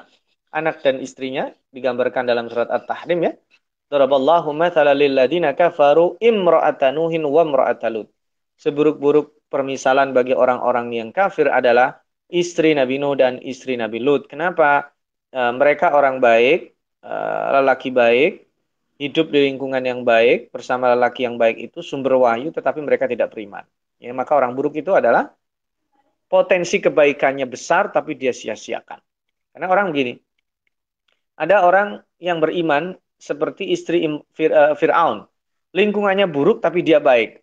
[0.54, 3.34] anak dan istrinya digambarkan dalam surat At-Tahrim ya
[3.92, 7.92] Daraballahu mathala lilladina kafaru imra'ata Nuhin wa imra'ata.
[8.56, 12.00] Seburuk-buruk permisalan bagi orang-orang yang kafir adalah
[12.32, 14.32] istri Nabi Nuh dan istri Nabi Lut.
[14.32, 14.88] Kenapa?
[15.32, 17.12] E, mereka orang baik, e,
[17.56, 18.32] lelaki baik,
[19.02, 23.34] hidup di lingkungan yang baik bersama lelaki yang baik itu sumber wahyu tetapi mereka tidak
[23.34, 23.66] beriman.
[23.98, 25.34] Ya, maka orang buruk itu adalah
[26.30, 29.02] potensi kebaikannya besar tapi dia sia-siakan.
[29.52, 30.14] Karena orang begini,
[31.34, 35.26] ada orang yang beriman seperti istri eh, Fir'aun.
[35.74, 37.42] Lingkungannya buruk tapi dia baik.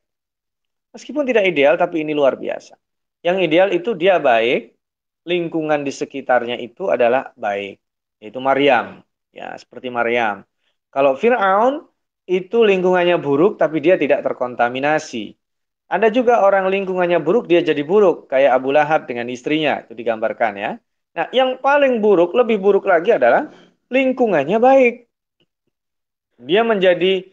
[0.95, 2.79] Meskipun tidak ideal tapi ini luar biasa.
[3.19, 4.78] Yang ideal itu dia baik,
[5.25, 7.79] lingkungan di sekitarnya itu adalah baik.
[8.19, 9.01] Yaitu Maryam.
[9.31, 10.43] Ya, seperti Maryam.
[10.89, 11.85] Kalau Fir'aun
[12.29, 15.37] itu lingkungannya buruk tapi dia tidak terkontaminasi.
[15.89, 20.53] Ada juga orang lingkungannya buruk dia jadi buruk kayak Abu Lahab dengan istrinya itu digambarkan
[20.53, 20.71] ya.
[21.17, 23.49] Nah, yang paling buruk, lebih buruk lagi adalah
[23.89, 25.09] lingkungannya baik
[26.39, 27.27] dia menjadi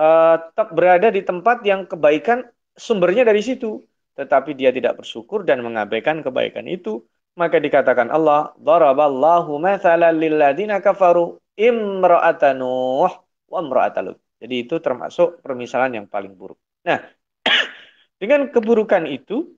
[0.00, 0.36] uh,
[0.72, 3.84] berada di tempat yang kebaikan sumbernya dari situ
[4.16, 7.04] tetapi dia tidak bersyukur dan mengabaikan kebaikan itu
[7.36, 13.12] maka dikatakan Allah daraballahu mathalan lilladina kafaru imra'ata nuh
[13.52, 16.98] wa imra'ata lut jadi itu termasuk permisalan yang paling buruk nah
[18.20, 19.54] dengan keburukan itu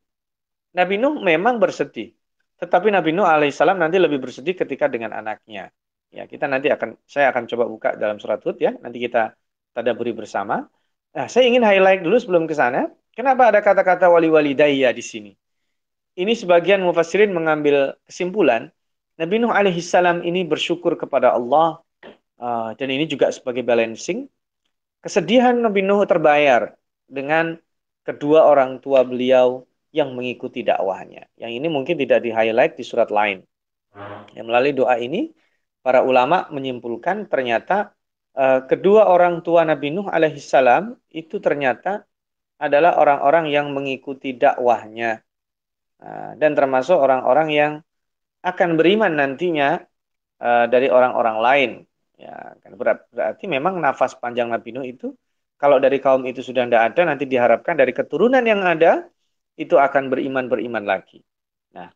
[0.75, 2.12] Nabi Nuh memang bersedih
[2.59, 5.71] tetapi Nabi Nuh alaihissalam nanti lebih bersedih ketika dengan anaknya
[6.09, 8.73] Ya, kita nanti akan saya akan coba buka dalam surat Hud ya.
[8.81, 9.37] Nanti kita
[9.77, 10.64] tadaburi bersama.
[11.12, 12.88] Nah, saya ingin highlight dulu sebelum ke sana.
[13.12, 15.31] Kenapa ada kata-kata wali-wali daya di sini?
[16.19, 18.75] Ini sebagian mufassirin mengambil kesimpulan
[19.23, 21.79] Nabi Nuh alaihissalam ini bersyukur kepada Allah
[22.43, 24.27] uh, dan ini juga sebagai balancing.
[24.99, 26.75] Kesedihan Nabi Nuh terbayar
[27.07, 27.55] dengan
[28.03, 29.63] kedua orang tua beliau
[29.95, 31.31] yang mengikuti dakwahnya.
[31.39, 33.47] Yang ini mungkin tidak di-highlight di surat lain.
[34.35, 35.31] Yang melalui doa ini
[35.87, 37.95] para ulama menyimpulkan ternyata
[38.35, 42.03] uh, kedua orang tua Nabi Nuh alaihissalam itu ternyata
[42.59, 45.23] adalah orang-orang yang mengikuti dakwahnya
[46.39, 47.73] dan termasuk orang-orang yang
[48.43, 49.83] akan beriman nantinya
[50.39, 51.71] uh, dari orang-orang lain.
[52.19, 55.15] Ya, kan berarti memang nafas panjang Nabi Nuh itu
[55.55, 59.07] kalau dari kaum itu sudah tidak ada nanti diharapkan dari keturunan yang ada
[59.59, 61.23] itu akan beriman beriman lagi.
[61.75, 61.91] Nah,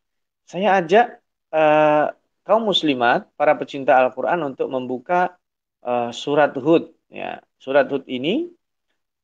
[0.47, 1.23] saya ajak
[1.55, 2.11] uh,
[2.43, 5.39] kaum muslimat, para pecinta Al-Quran untuk membuka
[5.87, 6.91] uh, surat Hud.
[7.07, 8.51] Ya, surat Hud ini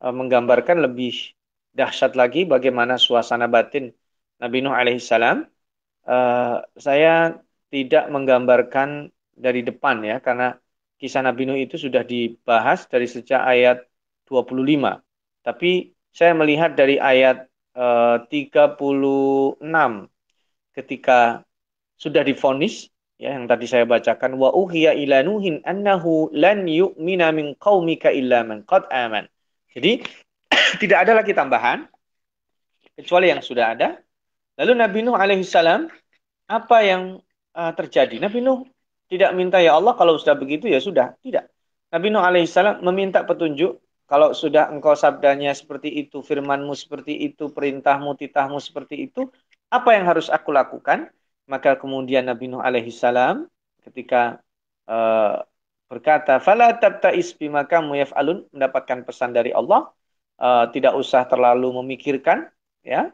[0.03, 1.35] uh, menggambarkan lebih
[1.75, 3.95] dahsyat lagi bagaimana suasana batin
[4.42, 5.46] Nabi Nuh alaihissalam.
[6.09, 7.37] Uh, saya
[7.68, 10.57] tidak menggambarkan dari depan ya, karena
[10.96, 13.85] kisah Nabi Nuh itu sudah dibahas dari sejak ayat
[14.27, 14.98] 25.
[15.44, 17.46] Tapi saya melihat dari ayat
[17.79, 19.61] uh, 36
[20.74, 21.42] ketika
[21.98, 22.87] sudah difonis
[23.18, 28.46] ya yang tadi saya bacakan wa uhiya ila nuhin annahu lan yu'mina min qaumika illa
[28.46, 29.27] man qad aman.
[29.74, 30.03] Jadi
[30.83, 31.87] tidak ada lagi tambahan
[32.94, 33.98] kecuali yang sudah ada.
[34.59, 35.87] Lalu Nabi Nuh alaihissalam
[36.51, 37.23] apa yang
[37.55, 38.18] uh, terjadi.
[38.18, 38.66] Nabi Nuh
[39.07, 41.47] tidak minta ya Allah kalau sudah begitu ya sudah, tidak.
[41.94, 48.16] Nabi Nuh alaihissalam meminta petunjuk kalau sudah engkau sabdanya seperti itu, firmanmu seperti itu, perintahmu,
[48.16, 49.29] titahmu seperti itu,
[49.68, 51.12] apa yang harus aku lakukan?
[51.44, 53.44] Maka kemudian Nabi Nuh alaihissalam
[53.85, 54.40] ketika
[54.88, 55.44] uh,
[55.92, 59.92] berkata, "Fala tabta'is bima kamu yaf'alun," mendapatkan pesan dari Allah,
[60.40, 62.49] uh, tidak usah terlalu memikirkan,
[62.85, 63.12] ya,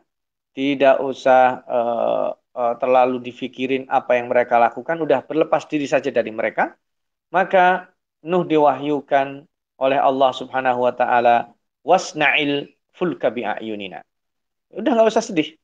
[0.54, 6.30] tidak usah uh, uh, terlalu difikirin apa yang mereka lakukan, udah berlepas diri saja dari
[6.30, 6.78] mereka.
[7.34, 7.90] Maka
[8.24, 9.44] Nuh diwahyukan
[9.76, 11.52] oleh Allah Subhanahu wa taala
[11.84, 14.00] wasna'il fulka bi'ayunina.
[14.72, 15.58] Udah nggak usah sedih.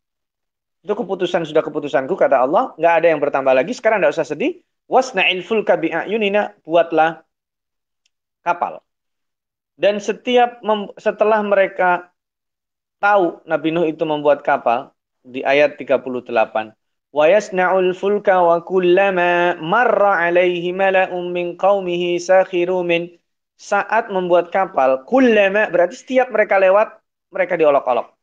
[0.85, 3.73] Itu keputusan sudah keputusanku kata Allah, nggak ada yang bertambah lagi.
[3.73, 4.61] Sekarang nggak usah sedih.
[4.91, 7.23] Wasna'il fulka bi'ayunina, buatlah
[8.45, 8.83] kapal.
[9.81, 10.61] Dan setiap
[11.01, 12.13] setelah mereka
[13.01, 14.93] tahu Nabi Nuh itu membuat kapal
[15.25, 16.29] di ayat 38,
[17.11, 23.17] wa yasna'ul fulka wa kullama marra alaihi mala'un min qaumihi sakhiru min
[23.61, 26.97] saat membuat kapal, kullama berarti setiap mereka lewat,
[27.29, 28.17] mereka diolok-olok.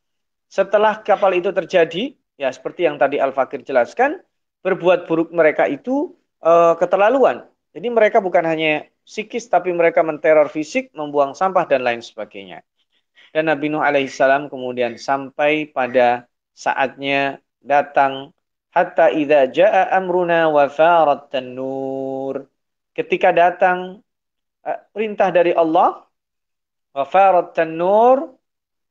[0.49, 4.17] Setelah kapal itu terjadi, ya seperti yang tadi Al-Fakir jelaskan,
[4.65, 7.45] berbuat buruk mereka itu uh, keterlaluan.
[7.77, 12.65] Jadi mereka bukan hanya psikis, tapi mereka menteror fisik, membuang sampah, dan lain sebagainya.
[13.37, 16.25] Dan Nabi Nuh alaihissalam kemudian sampai pada
[16.57, 18.33] saatnya datang
[18.73, 21.29] hatta idza jaa amruna wa farat.
[22.97, 24.01] Ketika datang
[24.67, 26.03] Eh, perintah dari Allah
[26.91, 28.35] wafarat tanur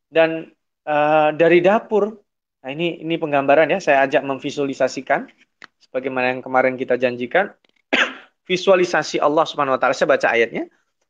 [0.08, 0.48] dan
[0.88, 2.16] uh, dari dapur.
[2.64, 5.28] Nah, ini ini penggambaran ya, saya ajak memvisualisasikan
[5.76, 7.52] sebagaimana yang kemarin kita janjikan.
[8.48, 9.92] Visualisasi Allah Subhanahu wa taala.
[9.92, 10.64] Saya baca ayatnya.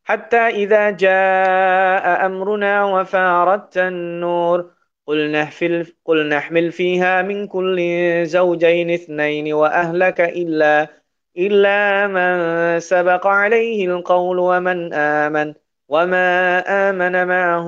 [0.05, 4.71] Hatta idza jaa amruna wa farat tanur
[5.07, 7.77] قل نحمل قل نحمل فيها من كل
[8.25, 10.87] زوجين اثنين وأهلك إلا
[11.37, 12.33] إلا من
[12.79, 15.53] سبق عليه القول ومن آمن
[15.89, 16.29] وما
[16.89, 17.67] آمن معه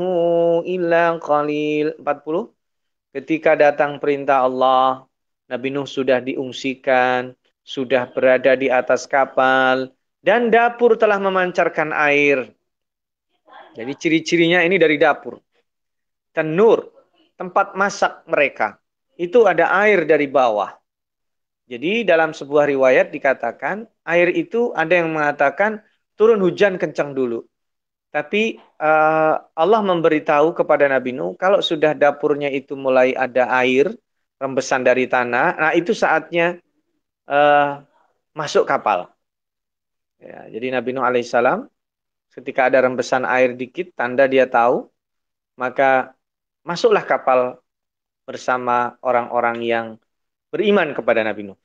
[0.63, 2.53] إلا قليل 40
[3.13, 5.05] Ketika datang perintah Allah,
[5.45, 9.93] Nabi Nuh sudah diungsikan, sudah berada di atas kapal,
[10.28, 12.52] dan dapur telah memancarkan air.
[13.72, 15.40] Jadi ciri-cirinya ini dari dapur.
[16.36, 16.84] Tenur,
[17.40, 18.76] tempat masak mereka.
[19.16, 20.68] Itu ada air dari bawah.
[21.64, 25.80] Jadi dalam sebuah riwayat dikatakan air itu ada yang mengatakan
[26.12, 27.48] turun hujan kencang dulu.
[28.12, 33.96] Tapi uh, Allah memberitahu kepada Nabi Nuh kalau sudah dapurnya itu mulai ada air
[34.36, 36.60] rembesan dari tanah, nah itu saatnya
[37.28, 37.80] uh,
[38.36, 39.08] masuk kapal.
[40.18, 41.70] Ya, jadi Nabi Nuh alaihissalam
[42.34, 44.90] ketika ada rembesan air dikit tanda dia tahu
[45.58, 46.14] maka
[46.66, 47.58] masuklah kapal
[48.26, 49.86] bersama orang-orang yang
[50.52, 51.58] beriman kepada Nabi Nuh.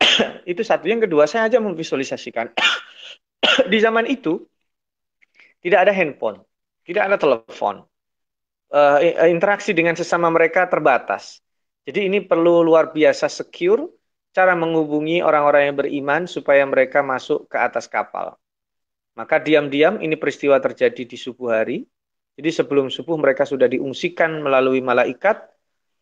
[0.50, 0.90] itu satu.
[0.90, 2.50] Yang kedua, saya aja memvisualisasikan.
[3.72, 4.42] di zaman itu,
[5.62, 6.42] tidak ada handphone,
[6.82, 7.86] tidak ada telepon.
[8.70, 11.42] Uh, interaksi dengan sesama mereka terbatas.
[11.82, 13.82] Jadi ini perlu luar biasa secure
[14.30, 18.38] cara menghubungi orang-orang yang beriman supaya mereka masuk ke atas kapal.
[19.18, 21.84] Maka diam-diam ini peristiwa terjadi di subuh hari.
[22.38, 25.44] Jadi sebelum subuh mereka sudah diungsikan melalui malaikat,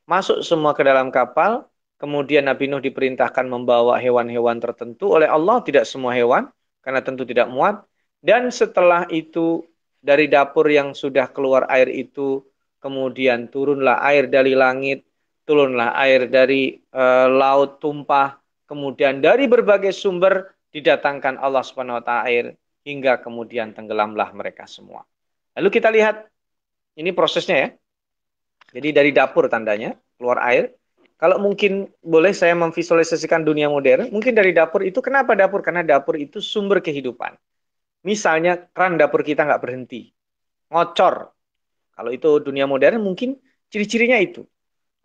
[0.06, 1.66] masuk semua ke dalam kapal,
[1.98, 6.46] Kemudian Nabi Nuh diperintahkan membawa hewan-hewan tertentu oleh Allah, tidak semua hewan,
[6.78, 7.82] karena tentu tidak muat.
[8.22, 9.66] Dan setelah itu,
[9.98, 12.46] dari dapur yang sudah keluar air itu,
[12.78, 15.07] kemudian turunlah air dari langit,
[15.48, 18.36] turunlah air dari e, laut tumpah,
[18.68, 22.52] kemudian dari berbagai sumber didatangkan Allah Subhanahu wa taala air
[22.84, 25.08] hingga kemudian tenggelamlah mereka semua.
[25.56, 26.28] Lalu kita lihat
[27.00, 27.68] ini prosesnya ya.
[28.68, 30.76] Jadi dari dapur tandanya keluar air,
[31.16, 35.64] kalau mungkin boleh saya memvisualisasikan dunia modern, mungkin dari dapur itu kenapa dapur?
[35.64, 37.32] Karena dapur itu sumber kehidupan.
[38.04, 40.12] Misalnya keran dapur kita nggak berhenti,
[40.68, 41.32] ngocor.
[41.96, 43.40] Kalau itu dunia modern mungkin
[43.72, 44.46] ciri-cirinya itu.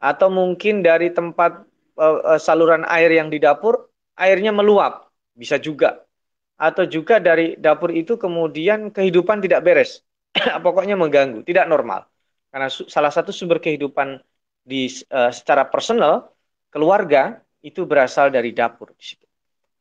[0.04, 1.64] Atau mungkin dari tempat
[1.96, 3.88] uh, saluran air yang di dapur,
[4.20, 6.04] airnya meluap, bisa juga.
[6.60, 10.04] Atau juga dari dapur itu kemudian kehidupan tidak beres,
[10.66, 12.04] pokoknya mengganggu, tidak normal.
[12.52, 14.20] Karena salah satu sumber kehidupan
[14.64, 16.36] di uh, secara personal
[16.68, 18.92] keluarga itu berasal dari dapur.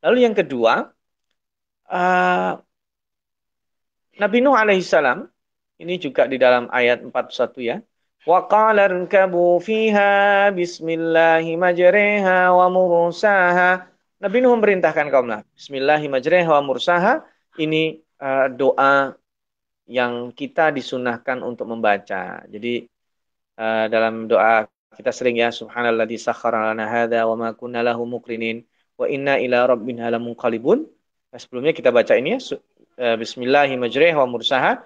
[0.03, 0.87] Lalu yang kedua,
[1.91, 2.53] uh,
[4.19, 5.27] Nabi Nuh alaihissalam
[5.83, 7.77] ini juga di dalam ayat 41 ya.
[8.23, 13.91] Qala rkabu fiha bismillahi majriha wa mursaha.
[14.23, 17.27] Nabi Nuh memerintahkan kaumnya, bismillahi majriha wa mursaha.
[17.59, 19.19] Ini uh, doa
[19.91, 22.47] yang kita disunahkan untuk membaca.
[22.47, 22.87] Jadi
[23.91, 24.67] dalam doa
[24.97, 30.07] kita sering ya subhanalladzi sakhkhara lana hadza wa ma kunna lahu wa inna ila rabbina
[30.15, 30.87] lamunqalibun.
[31.33, 32.41] Nah, sebelumnya kita baca ini ya.
[33.03, 34.85] Eh, Bismillahirrahmanirrahim wa mursaha.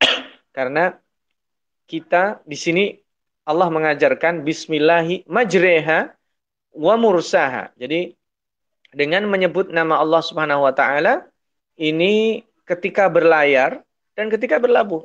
[0.56, 0.94] Karena
[1.90, 2.84] kita di sini
[3.42, 6.14] Allah mengajarkan bismillahi majreha
[6.70, 7.74] wa mursaha.
[7.74, 8.14] Jadi
[8.94, 11.26] dengan menyebut nama Allah Subhanahu wa taala
[11.74, 13.82] ini ketika berlayar
[14.14, 15.02] dan ketika berlabuh.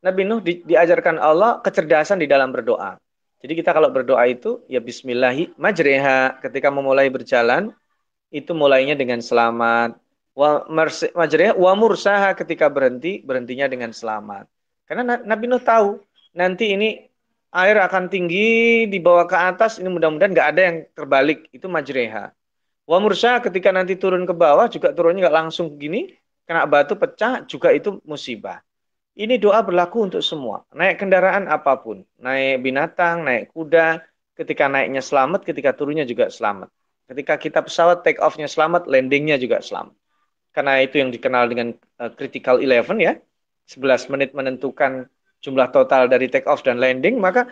[0.00, 3.00] Nabi Nuh di, diajarkan Allah kecerdasan di dalam berdoa.
[3.40, 7.72] Jadi kita kalau berdoa itu ya bismillahi majreha ketika memulai berjalan
[8.28, 9.96] itu mulainya dengan selamat.
[10.36, 10.68] Wa
[11.16, 14.48] majreha wa mursaha ketika berhenti berhentinya dengan selamat.
[14.88, 16.00] Karena Nabi Nuh tahu
[16.34, 16.88] nanti ini
[17.50, 21.50] air akan tinggi dibawa ke atas ini mudah-mudahan nggak ada yang terbalik.
[21.50, 22.30] Itu majreha.
[22.86, 26.10] Wa mursa ketika nanti turun ke bawah juga turunnya nggak langsung gini
[26.46, 28.58] kena batu pecah juga itu musibah.
[29.14, 30.66] Ini doa berlaku untuk semua.
[30.74, 32.02] Naik kendaraan apa pun.
[32.18, 34.02] Naik binatang naik kuda
[34.38, 36.70] ketika naiknya selamat ketika turunnya juga selamat.
[37.10, 39.94] Ketika kita pesawat take off-nya selamat landingnya juga selamat.
[40.50, 43.18] Karena itu yang dikenal dengan uh, critical eleven ya.
[43.70, 45.06] 11 menit menentukan
[45.40, 47.48] jumlah total dari take off dan landing, maka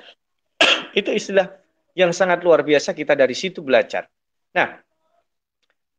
[0.99, 1.49] itu istilah
[1.97, 4.07] yang sangat luar biasa kita dari situ belajar.
[4.55, 4.79] Nah,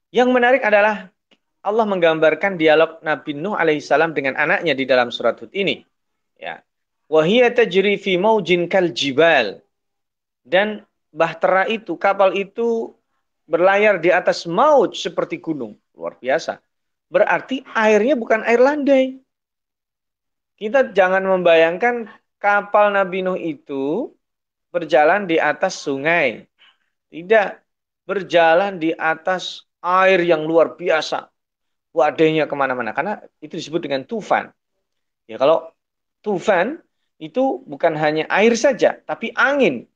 [0.09, 1.11] yang menarik adalah
[1.59, 5.83] Allah menggambarkan dialog Nabi Nuh alaihissalam dengan anaknya di dalam surat Hud ini.
[6.39, 6.63] Ya.
[7.11, 9.59] Wahia tajri fi maujin kal jibal.
[10.39, 12.95] Dan bahtera itu, kapal itu
[13.49, 15.75] berlayar di atas maut seperti gunung.
[15.93, 16.63] Luar biasa.
[17.11, 19.19] Berarti airnya bukan air landai.
[20.59, 24.11] Kita jangan membayangkan kapal Nabi Nuh itu
[24.75, 26.43] berjalan di atas sungai.
[27.07, 27.47] Tidak.
[28.03, 31.31] Berjalan di atas air yang luar biasa.
[31.95, 32.91] Wadahnya ke mana-mana.
[32.91, 34.51] Karena itu disebut dengan tufan.
[35.31, 35.71] Ya kalau
[36.19, 36.83] tufan
[37.23, 39.87] itu bukan hanya air saja, tapi angin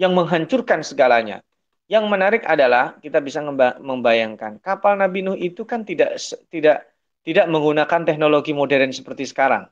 [0.00, 1.44] yang menghancurkan segalanya.
[1.84, 3.44] Yang menarik adalah kita bisa
[3.80, 6.16] membayangkan kapal Nabi Nuh itu kan tidak
[6.48, 6.88] tidak
[7.28, 9.68] tidak menggunakan teknologi modern seperti sekarang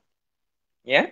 [0.87, 1.11] ya.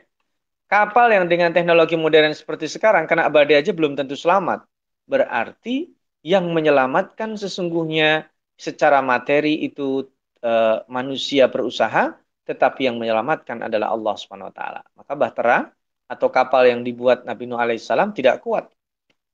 [0.66, 4.66] Kapal yang dengan teknologi modern seperti sekarang kena badai aja belum tentu selamat.
[5.06, 5.94] Berarti
[6.26, 8.26] yang menyelamatkan sesungguhnya
[8.58, 10.10] secara materi itu
[10.42, 10.52] e,
[10.90, 12.18] manusia berusaha
[12.50, 14.82] tetapi yang menyelamatkan adalah Allah Subhanahu wa taala.
[14.98, 15.58] Maka bahtera
[16.10, 18.70] atau kapal yang dibuat Nabi Nuh alaihissalam tidak kuat.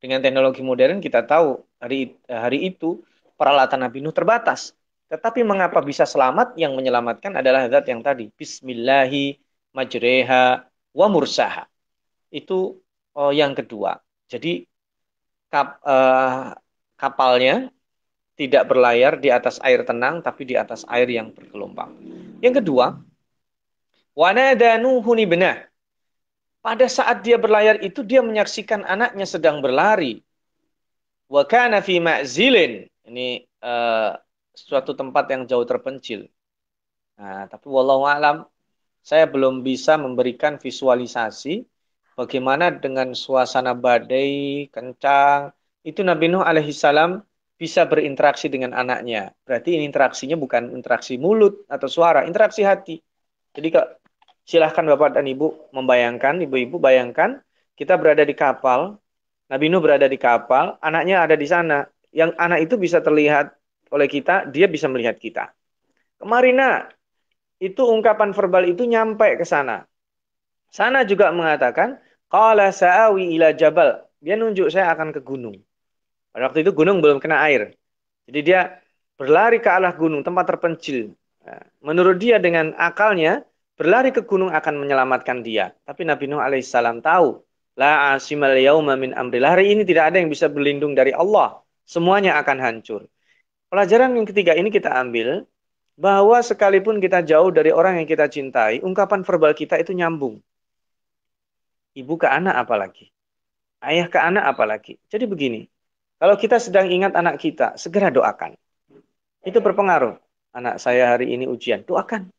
[0.04, 3.00] Dengan teknologi modern kita tahu hari hari itu
[3.40, 4.76] peralatan Nabi Nuh terbatas.
[5.12, 6.56] Tetapi mengapa bisa selamat?
[6.56, 9.40] Yang menyelamatkan adalah zat yang tadi bismillahi
[9.72, 11.68] majreha wa mursaha.
[12.32, 12.80] Itu
[13.16, 14.00] oh, yang kedua.
[14.32, 14.64] Jadi
[15.52, 16.56] kap, uh,
[16.96, 17.72] kapalnya
[18.40, 21.92] tidak berlayar di atas air tenang tapi di atas air yang bergelombang.
[22.40, 22.98] Yang kedua,
[24.16, 25.68] wanada nuhuni benah.
[26.62, 30.22] Pada saat dia berlayar itu dia menyaksikan anaknya sedang berlari.
[31.26, 32.86] Wa kana fi ma'zilin.
[33.10, 34.14] Ini uh,
[34.54, 36.30] suatu tempat yang jauh terpencil.
[37.18, 38.46] Nah, tapi wallahu alam
[39.02, 41.66] saya belum bisa memberikan visualisasi
[42.16, 47.22] bagaimana dengan suasana badai kencang itu Nabi Nuh alaihissalam
[47.62, 49.34] bisa berinteraksi dengan anaknya.
[49.46, 52.98] Berarti ini interaksinya bukan interaksi mulut atau suara, interaksi hati.
[53.54, 53.70] Jadi
[54.46, 57.38] silahkan Bapak dan Ibu membayangkan, Ibu-Ibu bayangkan,
[57.78, 58.98] kita berada di kapal,
[59.46, 61.86] Nabi Nuh berada di kapal, anaknya ada di sana.
[62.10, 63.54] Yang anak itu bisa terlihat
[63.94, 65.54] oleh kita, dia bisa melihat kita.
[66.18, 66.58] Kemarin
[67.62, 69.86] itu ungkapan verbal itu nyampe ke sana.
[70.74, 74.02] Sana juga mengatakan, qala sa'awi ila jabal.
[74.18, 75.62] Dia nunjuk saya akan ke gunung.
[76.34, 77.78] Pada waktu itu gunung belum kena air.
[78.26, 78.82] Jadi dia
[79.14, 81.14] berlari ke arah gunung, tempat terpencil.
[81.46, 83.46] Nah, menurut dia dengan akalnya,
[83.78, 85.76] berlari ke gunung akan menyelamatkan dia.
[85.86, 87.42] Tapi Nabi Nuh alaihissalam tahu,
[87.78, 89.54] la asimal yauma min amrillah.
[89.54, 91.62] Hari ini tidak ada yang bisa berlindung dari Allah.
[91.86, 93.06] Semuanya akan hancur.
[93.68, 95.44] Pelajaran yang ketiga ini kita ambil,
[96.02, 100.42] bahwa sekalipun kita jauh dari orang yang kita cintai, ungkapan verbal kita itu nyambung.
[101.94, 103.14] Ibu ke anak apalagi.
[103.86, 104.98] Ayah ke anak apalagi.
[105.14, 105.62] Jadi begini,
[106.18, 108.58] kalau kita sedang ingat anak kita, segera doakan.
[109.46, 110.18] Itu berpengaruh.
[110.58, 112.34] Anak saya hari ini ujian, doakan.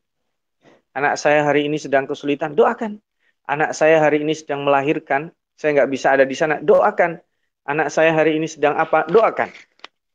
[0.98, 2.98] Anak saya hari ini sedang kesulitan, doakan.
[3.46, 7.22] Anak saya hari ini sedang melahirkan, saya nggak bisa ada di sana, doakan.
[7.62, 9.54] Anak saya hari ini sedang apa, doakan.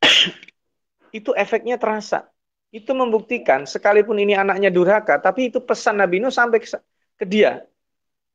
[1.17, 2.27] itu efeknya terasa
[2.71, 7.63] itu membuktikan sekalipun ini anaknya durhaka, tapi itu pesan Nabi Nuh sampai ke, dia.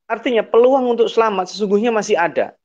[0.08, 2.56] Artinya peluang untuk selamat sesungguhnya masih ada.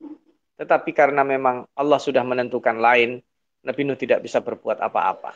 [0.57, 3.21] Tetapi karena memang Allah sudah menentukan lain,
[3.61, 5.35] Nabi Nuh tidak bisa berbuat apa-apa.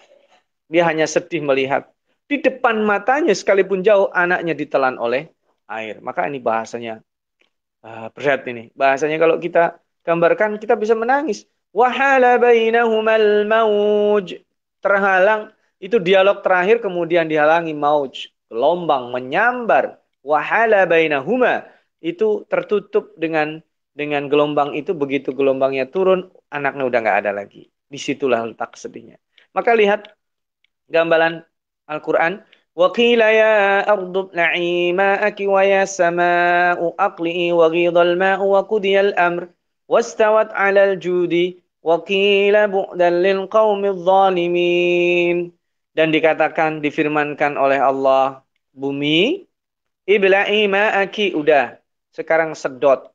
[0.72, 1.92] Dia hanya sedih melihat
[2.32, 5.28] di depan matanya sekalipun jauh anaknya ditelan oleh
[5.68, 6.00] air.
[6.00, 7.04] Maka ini bahasanya
[7.84, 8.72] uh, berat ini.
[8.72, 9.78] Bahasanya kalau kita
[10.08, 11.44] gambarkan kita bisa menangis.
[11.72, 14.40] Wahala bainahumal mauj
[14.84, 21.69] terhalang itu dialog terakhir kemudian dihalangi mauj, gelombang menyambar, wahala bainahuma
[22.01, 23.61] itu tertutup dengan
[23.97, 27.73] dengan gelombang itu begitu gelombangnya turun anaknya udah nggak ada lagi.
[27.89, 29.17] Disitulah letak sedihnya.
[29.57, 30.13] Maka lihat
[30.91, 31.45] gambaran
[31.89, 32.45] Al-Quran.
[32.77, 39.49] وقيل يا أرض ابلعي ماءك ويا سماء أقلئي وغيض الماء وقضي الأمر
[39.89, 41.35] واستوت على الجود
[41.83, 45.53] وقيل بعدا للقوم الظالمين
[45.92, 49.48] dan dikatakan difirmankan oleh Allah bumi
[50.08, 51.78] ibla'i ma'aki udah
[52.16, 53.12] sekarang sedot.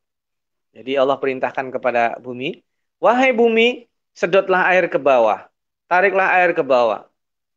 [0.77, 2.61] Jadi Allah perintahkan kepada bumi
[3.01, 5.49] wahai bumi sedotlah air ke bawah
[5.91, 7.07] tariklah air ke bawah.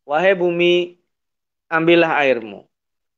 [0.05, 0.97] Wahai bumi
[1.69, 2.65] ambillah airmu.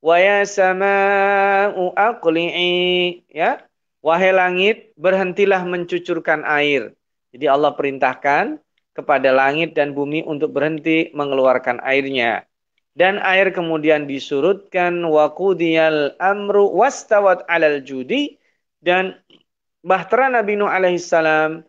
[0.02, 3.64] Wa ya sama'u aqli'i ya.
[4.02, 6.98] Wahai langit berhentilah mencucurkan air.
[7.32, 8.58] Jadi Allah perintahkan
[8.92, 12.44] kepada langit dan bumi untuk berhenti mengeluarkan airnya.
[12.92, 18.36] Dan air kemudian disurutkan waqudiyal amru wastawat alal judi
[18.84, 19.16] dan
[19.80, 21.64] bahtera Nabi Nuh alaihissalam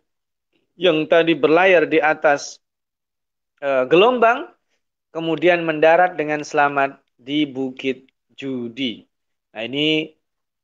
[0.75, 2.59] yang tadi berlayar di atas
[3.63, 4.51] uh, gelombang
[5.15, 9.05] kemudian mendarat dengan selamat di Bukit Judi.
[9.53, 10.11] Nah, ini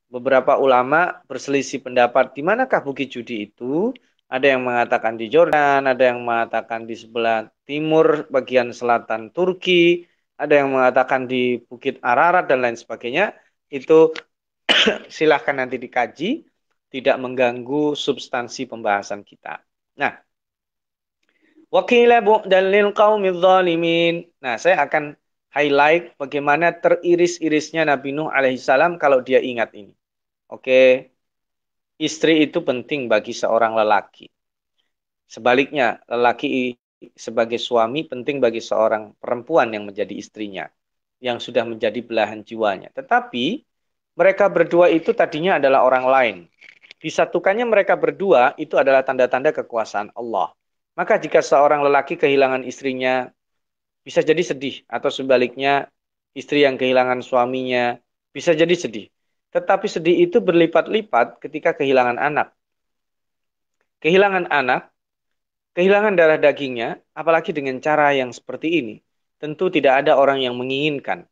[0.10, 3.94] beberapa ulama berselisih pendapat di manakah Bukit Judi itu?
[4.30, 10.06] Ada yang mengatakan di Jordan, ada yang mengatakan di sebelah timur bagian selatan Turki,
[10.38, 13.34] ada yang mengatakan di Bukit Ararat dan lain sebagainya.
[13.74, 14.14] Itu
[15.18, 16.46] silahkan nanti dikaji,
[16.94, 19.66] tidak mengganggu substansi pembahasan kita.
[19.98, 20.14] Nah,
[21.70, 22.18] Wakila
[22.50, 24.26] dalil qaumil zalimin.
[24.42, 25.14] Nah, saya akan
[25.54, 29.94] highlight bagaimana teriris-irisnya Nabi Nuh alaihissalam kalau dia ingat ini.
[30.50, 31.14] Oke.
[32.00, 34.32] Istri itu penting bagi seorang lelaki.
[35.28, 36.80] Sebaliknya, lelaki
[37.12, 40.72] sebagai suami penting bagi seorang perempuan yang menjadi istrinya,
[41.20, 42.88] yang sudah menjadi belahan jiwanya.
[42.96, 43.68] Tetapi
[44.16, 46.38] mereka berdua itu tadinya adalah orang lain.
[47.04, 50.56] Disatukannya mereka berdua itu adalah tanda-tanda kekuasaan Allah.
[50.96, 53.28] Maka jika seorang lelaki kehilangan istrinya,
[54.04, 54.88] bisa jadi sedih.
[54.88, 55.92] Atau sebaliknya,
[56.32, 58.00] istri yang kehilangan suaminya,
[58.32, 59.08] bisa jadi sedih.
[59.55, 62.51] Tetapi sedih itu berlipat-lipat ketika kehilangan anak.
[64.03, 64.91] Kehilangan anak,
[65.79, 68.97] kehilangan darah dagingnya, apalagi dengan cara yang seperti ini,
[69.39, 71.25] tentu tidak ada orang yang menginginkan.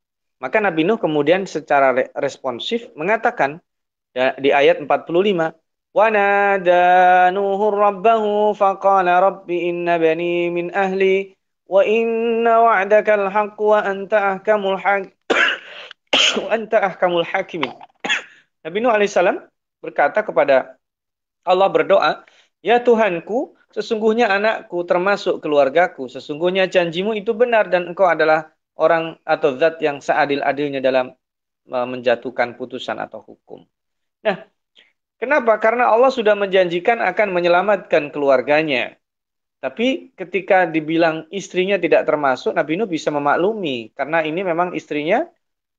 [0.43, 3.63] Maka Nabi Nuh kemudian secara responsif mengatakan
[4.15, 5.55] di ayat 45,
[5.93, 6.89] وَنَادَى
[7.37, 8.25] نُوحٌ رَبَّهُ
[8.57, 11.37] فَقَالَ رَبِّ إِنَّ بَنِي مِنْ أَهْلِي
[11.69, 15.11] وَإِنَّ وَعْدَكَ الْحَقُّ وَأَنْتَ أَحْكَمُ الْحَكِمِ
[16.41, 17.86] وَأَنْتَ أَحْكَمُ الْحَكِمِينَ
[18.68, 19.48] Nabi Nuh alaihissalam
[19.80, 20.76] berkata kepada
[21.48, 22.28] Allah berdoa,
[22.60, 26.12] Ya Tuhanku, sesungguhnya anakku termasuk keluargaku.
[26.12, 31.16] Sesungguhnya janjimu itu benar dan engkau adalah orang atau zat yang seadil-adilnya dalam
[31.64, 33.64] e, menjatuhkan putusan atau hukum.
[34.28, 34.44] Nah,
[35.16, 35.56] kenapa?
[35.64, 39.00] Karena Allah sudah menjanjikan akan menyelamatkan keluarganya.
[39.64, 43.96] Tapi ketika dibilang istrinya tidak termasuk, Nabi Nuh bisa memaklumi.
[43.96, 45.24] Karena ini memang istrinya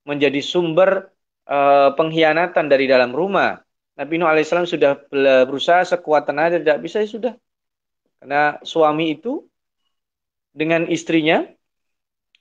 [0.09, 1.18] menjadi sumber
[1.49, 3.59] uh, pengkhianatan dari dalam rumah.
[3.99, 4.95] Nabi Nuh alaihissalam sudah
[5.49, 7.35] berusaha sekuat tenaga tidak bisa ya sudah.
[8.23, 9.43] Karena suami itu
[10.55, 11.43] dengan istrinya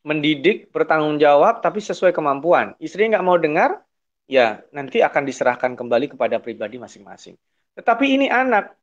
[0.06, 2.78] mendidik, bertanggung jawab, tapi sesuai kemampuan.
[2.78, 3.82] Istri nggak mau dengar,
[4.30, 7.36] ya nanti akan diserahkan kembali kepada pribadi masing-masing.
[7.78, 8.74] Tetapi ini anak.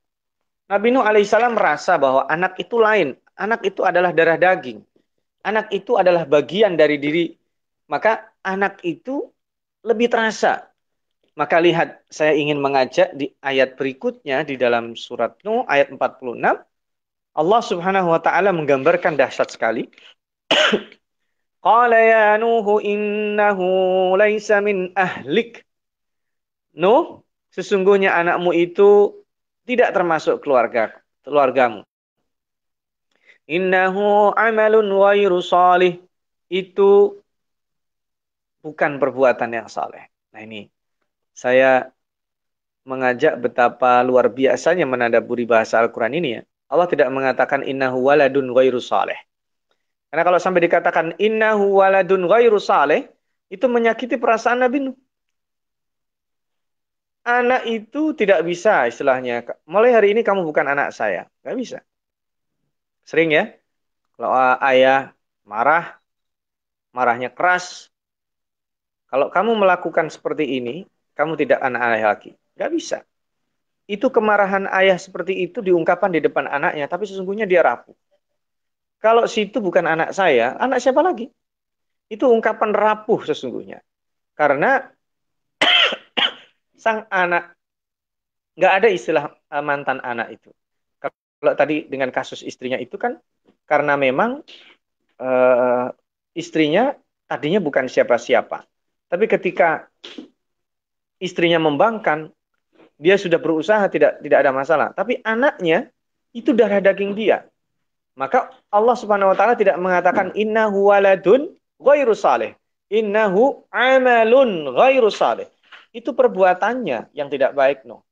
[0.64, 3.18] Nabi Nuh alaihissalam merasa bahwa anak itu lain.
[3.34, 4.80] Anak itu adalah darah daging.
[5.44, 7.34] Anak itu adalah bagian dari diri.
[7.90, 9.33] Maka anak itu
[9.84, 10.72] lebih terasa.
[11.34, 16.40] Maka lihat, saya ingin mengajak di ayat berikutnya di dalam surat Nuh ayat 46.
[17.34, 19.90] Allah subhanahu wa ta'ala menggambarkan dahsyat sekali.
[21.64, 23.66] Qala ya Nuhu innahu
[24.14, 25.66] laysa min ahlik.
[26.78, 29.18] Nuh, sesungguhnya anakmu itu
[29.66, 30.94] tidak termasuk keluarga
[31.26, 31.82] keluargamu.
[33.50, 36.04] Innahu amalun wairu salih.
[36.46, 37.23] Itu
[38.64, 40.08] bukan perbuatan yang saleh.
[40.32, 40.64] Nah ini
[41.36, 41.92] saya
[42.88, 46.42] mengajak betapa luar biasanya menadaburi bahasa Al-Quran ini ya.
[46.72, 49.20] Allah tidak mengatakan innahu waladun ghairu saleh.
[50.08, 53.12] Karena kalau sampai dikatakan innahu waladun ghairu saleh,
[53.52, 54.96] itu menyakiti perasaan Nabi Nuh.
[57.24, 59.44] Anak itu tidak bisa istilahnya.
[59.64, 61.24] Mulai hari ini kamu bukan anak saya.
[61.40, 61.78] Gak bisa.
[63.04, 63.48] Sering ya.
[64.16, 65.16] Kalau ayah
[65.48, 65.98] marah,
[66.92, 67.93] marahnya keras,
[69.14, 70.82] kalau kamu melakukan seperti ini,
[71.14, 72.34] kamu tidak anak ayah lagi.
[72.58, 72.98] Gak bisa.
[73.86, 77.94] Itu kemarahan ayah seperti itu diungkapkan di depan anaknya, tapi sesungguhnya dia rapuh.
[78.98, 81.30] kalau situ bukan anak saya, anak siapa lagi?
[82.10, 83.86] Itu ungkapan rapuh sesungguhnya.
[84.34, 84.82] Karena
[86.82, 87.54] sang anak
[88.58, 90.50] nggak ada istilah eh, mantan anak itu.
[90.98, 93.14] Kalau tadi dengan kasus istrinya itu kan
[93.62, 94.42] karena memang
[95.22, 95.86] uh,
[96.34, 96.98] istrinya
[97.30, 98.73] tadinya bukan siapa-siapa.
[99.14, 99.86] Tapi ketika
[101.22, 102.34] istrinya membangkang,
[102.98, 104.90] dia sudah berusaha tidak tidak ada masalah.
[104.90, 105.94] Tapi anaknya
[106.34, 107.46] itu darah daging dia.
[108.18, 112.58] Maka Allah Subhanahu wa taala tidak mengatakan innahu waladun ghairu salih.
[112.90, 115.46] Innahu amalun ghairu salih.
[115.94, 118.02] Itu perbuatannya yang tidak baik, no.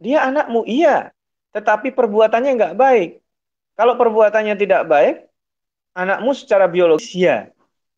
[0.00, 1.12] Dia anakmu, iya.
[1.52, 3.20] Tetapi perbuatannya nggak baik.
[3.76, 5.28] Kalau perbuatannya tidak baik,
[5.92, 7.52] anakmu secara biologis, ya.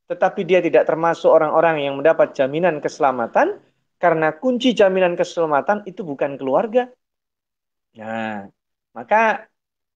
[0.08, 3.60] Tetapi dia tidak termasuk orang-orang yang mendapat jaminan keselamatan,
[4.00, 6.88] karena kunci jaminan keselamatan itu bukan keluarga.
[7.98, 8.48] Nah,
[8.96, 9.44] maka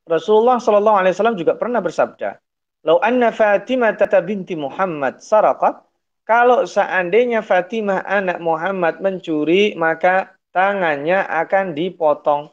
[0.04, 2.36] Rasulullah Shallallahu Alaihi Wasallam juga pernah bersabda,
[2.84, 5.80] "Lau anna Fatimah tata binti Muhammad sarakat,
[6.22, 12.52] kalau seandainya Fatimah anak Muhammad mencuri, maka tangannya akan dipotong.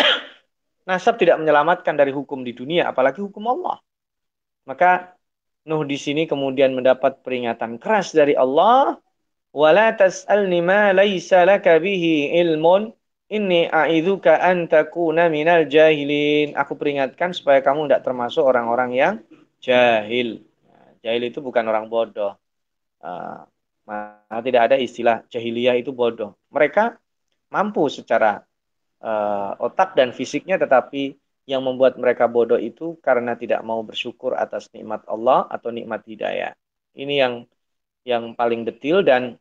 [0.88, 3.76] Nasab tidak menyelamatkan dari hukum di dunia, apalagi hukum Allah.
[4.64, 5.19] Maka
[5.68, 8.96] Nuh di sini kemudian mendapat peringatan keras dari Allah,
[9.52, 12.92] "Wala tas'alni ma laisa laka bihi ilmun."
[13.30, 16.58] An takuna minal jahilin.
[16.58, 19.14] Aku peringatkan supaya kamu tidak termasuk orang-orang yang
[19.62, 20.42] jahil.
[20.66, 22.34] Nah, jahil itu bukan orang bodoh.
[22.98, 23.46] Uh,
[24.42, 26.34] tidak ada istilah jahiliyah itu bodoh.
[26.50, 26.98] Mereka
[27.54, 28.42] mampu secara
[28.98, 31.14] uh, otak dan fisiknya, tetapi
[31.48, 36.52] yang membuat mereka bodoh itu karena tidak mau bersyukur atas nikmat Allah atau nikmat hidayah.
[36.94, 37.34] Ini yang
[38.04, 39.36] yang paling detil dan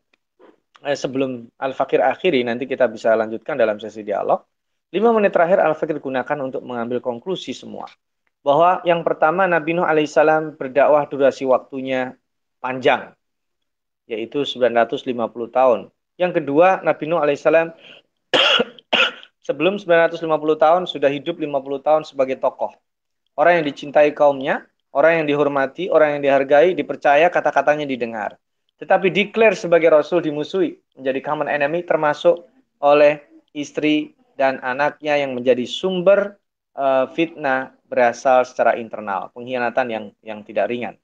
[0.84, 4.43] eh, sebelum Al-Fakir akhiri, nanti kita bisa lanjutkan dalam sesi dialog.
[4.89, 7.88] Lima menit terakhir Al-Fakir gunakan untuk mengambil konklusi semua.
[8.39, 12.16] Bahwa yang pertama Nabi Nuh alaihissalam berdakwah durasi waktunya
[12.64, 13.12] panjang,
[14.08, 15.04] yaitu 950
[15.52, 15.80] tahun.
[16.16, 17.76] Yang kedua Nabi Nuh alaihissalam
[19.50, 20.22] sebelum 950
[20.62, 22.70] tahun sudah hidup 50 tahun sebagai tokoh.
[23.34, 28.38] Orang yang dicintai kaumnya, orang yang dihormati, orang yang dihargai, dipercaya, kata-katanya didengar
[28.80, 32.47] tetapi declare sebagai rasul dimusuhi, menjadi common enemy termasuk
[32.80, 33.20] oleh
[33.52, 36.39] istri dan anaknya yang menjadi sumber
[36.80, 40.95] uh, fitnah berasal secara internal, pengkhianatan yang yang tidak ringan.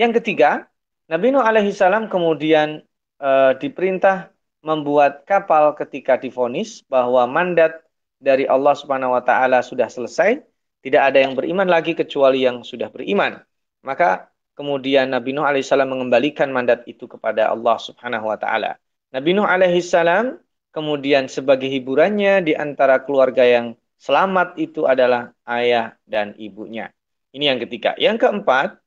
[0.00, 0.64] Yang ketiga,
[1.12, 2.80] Nabi Nuh alaihi salam kemudian
[3.20, 7.78] uh, diperintah membuat kapal ketika difonis bahwa mandat
[8.18, 10.42] dari Allah Subhanahu wa taala sudah selesai,
[10.82, 13.38] tidak ada yang beriman lagi kecuali yang sudah beriman.
[13.86, 18.74] Maka Kemudian Nabi Nuh alaihissalam mengembalikan mandat itu kepada Allah subhanahu wa ta'ala.
[19.14, 20.34] Nabi Nuh alaihissalam
[20.74, 26.90] kemudian sebagai hiburannya di antara keluarga yang selamat itu adalah ayah dan ibunya.
[27.30, 27.94] Ini yang ketiga.
[28.02, 28.82] Yang keempat,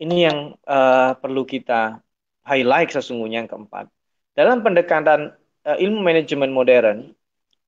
[0.00, 2.00] ini yang uh, perlu kita
[2.48, 3.84] highlight sesungguhnya yang keempat.
[4.40, 5.36] Dalam pendekatan
[5.68, 7.12] uh, ilmu manajemen modern,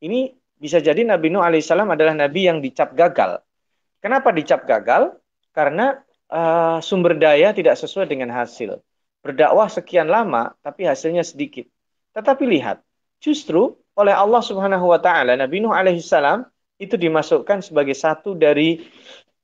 [0.01, 3.45] ini bisa jadi Nabi Nuh alaihissalam adalah nabi yang dicap gagal.
[4.01, 5.13] Kenapa dicap gagal?
[5.53, 6.01] Karena
[6.33, 8.81] uh, sumber daya tidak sesuai dengan hasil.
[9.21, 11.69] Berdakwah sekian lama, tapi hasilnya sedikit.
[12.17, 12.81] Tetapi lihat,
[13.21, 16.49] justru oleh Allah Subhanahu wa taala Nabi Nuh alaihissalam
[16.81, 18.81] itu dimasukkan sebagai satu dari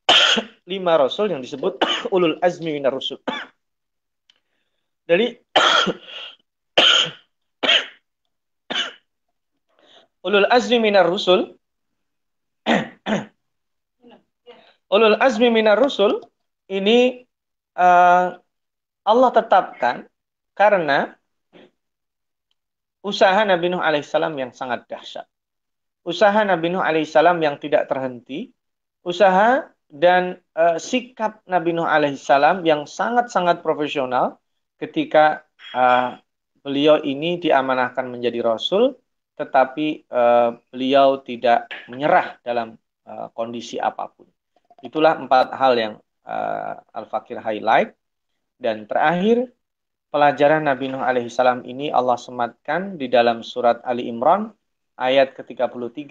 [0.73, 1.77] lima rasul yang disebut
[2.17, 3.21] ulul azmi minar rusul.
[5.09, 5.29] Dari
[10.29, 11.57] ulul azmi minar rusul.
[14.93, 16.21] Ulul azmi minar rusul
[16.69, 17.25] ini
[17.77, 18.37] uh,
[19.09, 20.05] Allah tetapkan
[20.53, 21.17] karena
[23.01, 25.25] usaha Nabi Nuh alaihissalam yang sangat dahsyat.
[26.05, 28.53] Usaha Nabi Nuh alaihissalam yang tidak terhenti,
[29.05, 34.41] usaha dan uh, sikap Nabi Nuh alaihissalam yang sangat-sangat profesional
[34.77, 36.21] ketika uh,
[36.61, 38.97] beliau ini diamanahkan menjadi rasul,
[39.39, 42.75] tetapi uh, beliau tidak menyerah dalam
[43.07, 44.27] uh, kondisi apa pun.
[44.83, 45.95] Itulah empat hal yang
[46.27, 47.95] uh, Al-Fakir highlight.
[48.59, 49.55] Dan terakhir,
[50.11, 54.51] pelajaran Nabi Nuh alaihi salam ini Allah sematkan di dalam surat Ali Imran
[54.99, 56.03] ayat ke-33,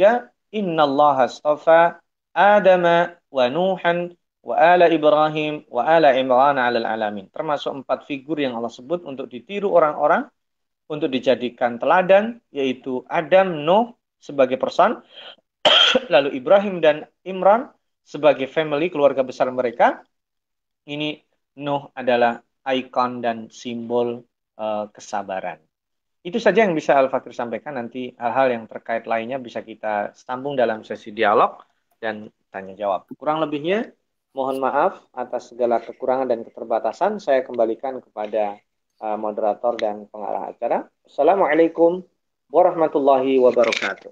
[0.55, 1.99] Inna Allah astafa
[2.31, 7.27] Adama wa Nuhan wa ala Ibrahim wa ala Imran ala alamin.
[7.27, 10.31] Termasuk empat figur yang Allah sebut untuk ditiru orang-orang
[10.87, 15.03] untuk dijadikan teladan yaitu Adam, Nuh sebagai person,
[16.13, 17.69] lalu Ibrahim dan Imran
[18.07, 20.03] sebagai family keluarga besar mereka
[20.87, 21.19] ini
[21.59, 24.23] Nuh adalah ikon dan simbol
[24.59, 25.59] uh, kesabaran.
[26.23, 27.79] Itu saja yang bisa Al-Fakir sampaikan.
[27.79, 31.63] Nanti hal-hal yang terkait lainnya bisa kita sambung dalam sesi dialog
[32.03, 33.07] dan tanya jawab.
[33.15, 33.87] Kurang lebihnya
[34.37, 37.17] Mohon maaf atas segala kekurangan dan keterbatasan.
[37.17, 38.61] Saya kembalikan kepada
[39.01, 40.89] uh, moderator dan pengarah acara.
[41.05, 42.03] Assalamualaikum
[42.49, 44.11] warahmatullahi wabarakatuh.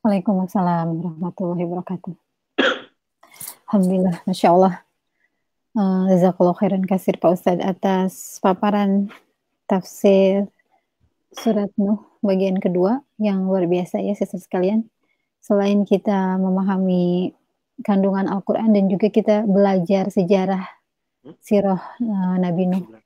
[0.00, 2.14] Waalaikumsalam warahmatullahi wabarakatuh.
[3.70, 4.74] Alhamdulillah, Masya Allah.
[5.70, 9.06] Uh, Jazakallah khairan kasir Pak Ustadz atas paparan
[9.70, 10.50] tafsir
[11.30, 14.90] surat Nuh bagian kedua yang luar biasa ya sister sekalian.
[15.38, 17.30] Selain kita memahami
[17.86, 20.66] kandungan Al-Quran dan juga kita belajar sejarah
[21.22, 21.38] hmm?
[21.38, 22.99] sirah uh, Nabi Nuh